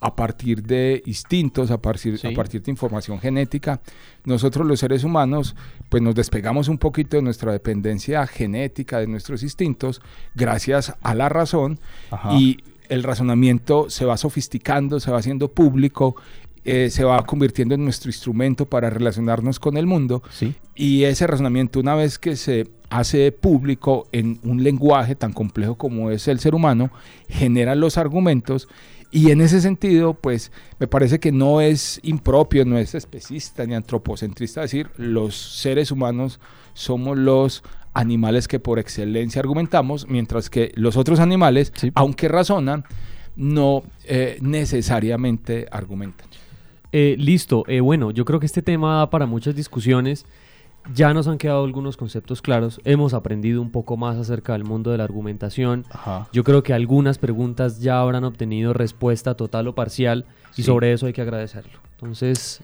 a 0.00 0.16
partir 0.16 0.62
de 0.62 1.02
instintos, 1.06 1.70
a 1.70 1.78
partir, 1.78 2.18
Sí. 2.18 2.26
a 2.26 2.34
partir 2.34 2.62
de 2.62 2.70
información 2.70 3.18
genética. 3.20 3.80
Nosotros 4.24 4.66
los 4.66 4.80
seres 4.80 5.02
humanos, 5.02 5.56
pues 5.88 6.02
nos 6.02 6.14
despegamos 6.14 6.68
un 6.68 6.76
poquito 6.76 7.16
de 7.16 7.22
nuestra 7.22 7.52
dependencia 7.52 8.26
genética, 8.26 8.98
de 8.98 9.06
nuestros 9.06 9.42
instintos, 9.42 10.02
gracias 10.34 10.94
a 11.00 11.14
la 11.14 11.30
razón 11.30 11.78
Ajá. 12.10 12.34
y 12.34 12.58
el 12.90 13.02
razonamiento 13.02 13.88
se 13.88 14.04
va 14.04 14.18
sofisticando, 14.18 15.00
se 15.00 15.10
va 15.10 15.18
haciendo 15.18 15.48
público, 15.48 16.16
eh, 16.64 16.88
se 16.90 17.04
va 17.04 17.24
convirtiendo 17.26 17.74
en 17.74 17.84
nuestro 17.84 18.08
instrumento 18.10 18.66
para 18.66 18.90
relacionarnos 18.90 19.58
con 19.60 19.76
el 19.76 19.86
mundo. 19.86 20.22
Sí. 20.30 20.54
Y 20.74 21.04
ese 21.04 21.26
razonamiento, 21.26 21.80
una 21.80 21.94
vez 21.94 22.18
que 22.18 22.36
se 22.36 22.68
hace 22.90 23.32
público 23.32 24.06
en 24.12 24.38
un 24.44 24.62
lenguaje 24.62 25.14
tan 25.14 25.32
complejo 25.32 25.76
como 25.76 26.10
es 26.10 26.26
el 26.28 26.40
ser 26.40 26.54
humano, 26.54 26.90
genera 27.28 27.74
los 27.74 27.98
argumentos. 27.98 28.68
Y 29.10 29.30
en 29.30 29.40
ese 29.40 29.60
sentido, 29.60 30.14
pues 30.14 30.50
me 30.80 30.88
parece 30.88 31.20
que 31.20 31.30
no 31.30 31.60
es 31.60 32.00
impropio, 32.02 32.64
no 32.64 32.78
es 32.78 32.94
especista 32.94 33.64
ni 33.64 33.74
antropocentrista 33.74 34.62
decir 34.62 34.90
los 34.96 35.36
seres 35.36 35.92
humanos 35.92 36.40
somos 36.72 37.16
los 37.16 37.62
animales 37.92 38.48
que 38.48 38.58
por 38.58 38.80
excelencia 38.80 39.40
argumentamos, 39.40 40.08
mientras 40.08 40.50
que 40.50 40.72
los 40.74 40.96
otros 40.96 41.20
animales, 41.20 41.72
Sí. 41.76 41.92
aunque 41.94 42.26
razonan, 42.26 42.84
no 43.36 43.84
eh, 44.04 44.38
necesariamente 44.40 45.66
argumentan. 45.70 46.26
Eh, 46.96 47.16
listo, 47.18 47.64
eh, 47.66 47.80
bueno, 47.80 48.12
yo 48.12 48.24
creo 48.24 48.38
que 48.38 48.46
este 48.46 48.62
tema 48.62 48.98
da 48.98 49.10
para 49.10 49.26
muchas 49.26 49.56
discusiones. 49.56 50.26
Ya 50.94 51.12
nos 51.12 51.26
han 51.26 51.38
quedado 51.38 51.64
algunos 51.64 51.96
conceptos 51.96 52.40
claros. 52.40 52.80
Hemos 52.84 53.14
aprendido 53.14 53.60
un 53.60 53.72
poco 53.72 53.96
más 53.96 54.16
acerca 54.16 54.52
del 54.52 54.62
mundo 54.62 54.92
de 54.92 54.98
la 54.98 55.02
argumentación. 55.02 55.84
Ajá. 55.90 56.28
Yo 56.32 56.44
creo 56.44 56.62
que 56.62 56.72
algunas 56.72 57.18
preguntas 57.18 57.80
ya 57.80 58.00
habrán 58.00 58.22
obtenido 58.22 58.74
respuesta 58.74 59.34
total 59.34 59.66
o 59.66 59.74
parcial 59.74 60.24
y 60.56 60.62
sobre 60.62 60.92
eso 60.92 61.06
hay 61.06 61.12
que 61.12 61.22
agradecerlo. 61.22 61.80
Entonces, 61.96 62.60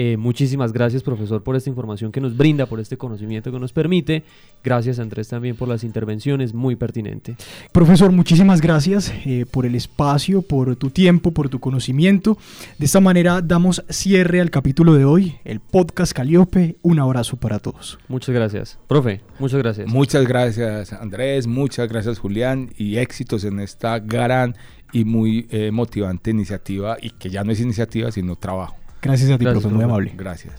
Eh, 0.00 0.16
muchísimas 0.16 0.72
gracias, 0.72 1.02
profesor, 1.02 1.42
por 1.42 1.56
esta 1.56 1.68
información 1.68 2.12
que 2.12 2.20
nos 2.20 2.36
brinda, 2.36 2.66
por 2.66 2.78
este 2.78 2.96
conocimiento 2.96 3.50
que 3.50 3.58
nos 3.58 3.72
permite. 3.72 4.22
Gracias, 4.62 5.00
Andrés, 5.00 5.26
también 5.26 5.56
por 5.56 5.66
las 5.66 5.82
intervenciones, 5.82 6.54
muy 6.54 6.76
pertinente. 6.76 7.34
Profesor, 7.72 8.12
muchísimas 8.12 8.60
gracias 8.60 9.12
eh, 9.26 9.44
por 9.50 9.66
el 9.66 9.74
espacio, 9.74 10.42
por 10.42 10.76
tu 10.76 10.90
tiempo, 10.90 11.32
por 11.32 11.48
tu 11.48 11.58
conocimiento. 11.58 12.38
De 12.78 12.86
esta 12.86 13.00
manera 13.00 13.42
damos 13.42 13.82
cierre 13.88 14.40
al 14.40 14.50
capítulo 14.50 14.94
de 14.94 15.04
hoy, 15.04 15.34
el 15.44 15.58
podcast 15.58 16.12
Caliope. 16.12 16.76
Un 16.82 17.00
abrazo 17.00 17.36
para 17.36 17.58
todos. 17.58 17.98
Muchas 18.06 18.32
gracias. 18.32 18.78
Profe, 18.86 19.20
muchas 19.40 19.58
gracias. 19.58 19.88
Muchas 19.88 20.28
gracias, 20.28 20.92
Andrés. 20.92 21.48
Muchas 21.48 21.88
gracias, 21.88 22.20
Julián. 22.20 22.70
Y 22.78 22.98
éxitos 22.98 23.42
en 23.42 23.58
esta 23.58 23.98
gran 23.98 24.54
y 24.92 25.04
muy 25.04 25.48
eh, 25.50 25.72
motivante 25.72 26.30
iniciativa, 26.30 26.98
y 27.02 27.10
que 27.10 27.30
ya 27.30 27.42
no 27.42 27.50
es 27.50 27.60
iniciativa, 27.60 28.12
sino 28.12 28.36
trabajo. 28.36 28.76
Gracias 29.02 29.30
a 29.30 29.38
ti, 29.38 29.44
profesor, 29.44 29.72
muy 29.72 29.84
amable. 29.84 30.12
Gracias. 30.16 30.54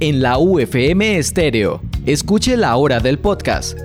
En 0.00 0.22
la 0.22 0.38
UFM 0.38 1.18
Estéreo, 1.18 1.82
escuche 2.06 2.56
la 2.56 2.76
hora 2.76 3.00
del 3.00 3.18
podcast. 3.18 3.76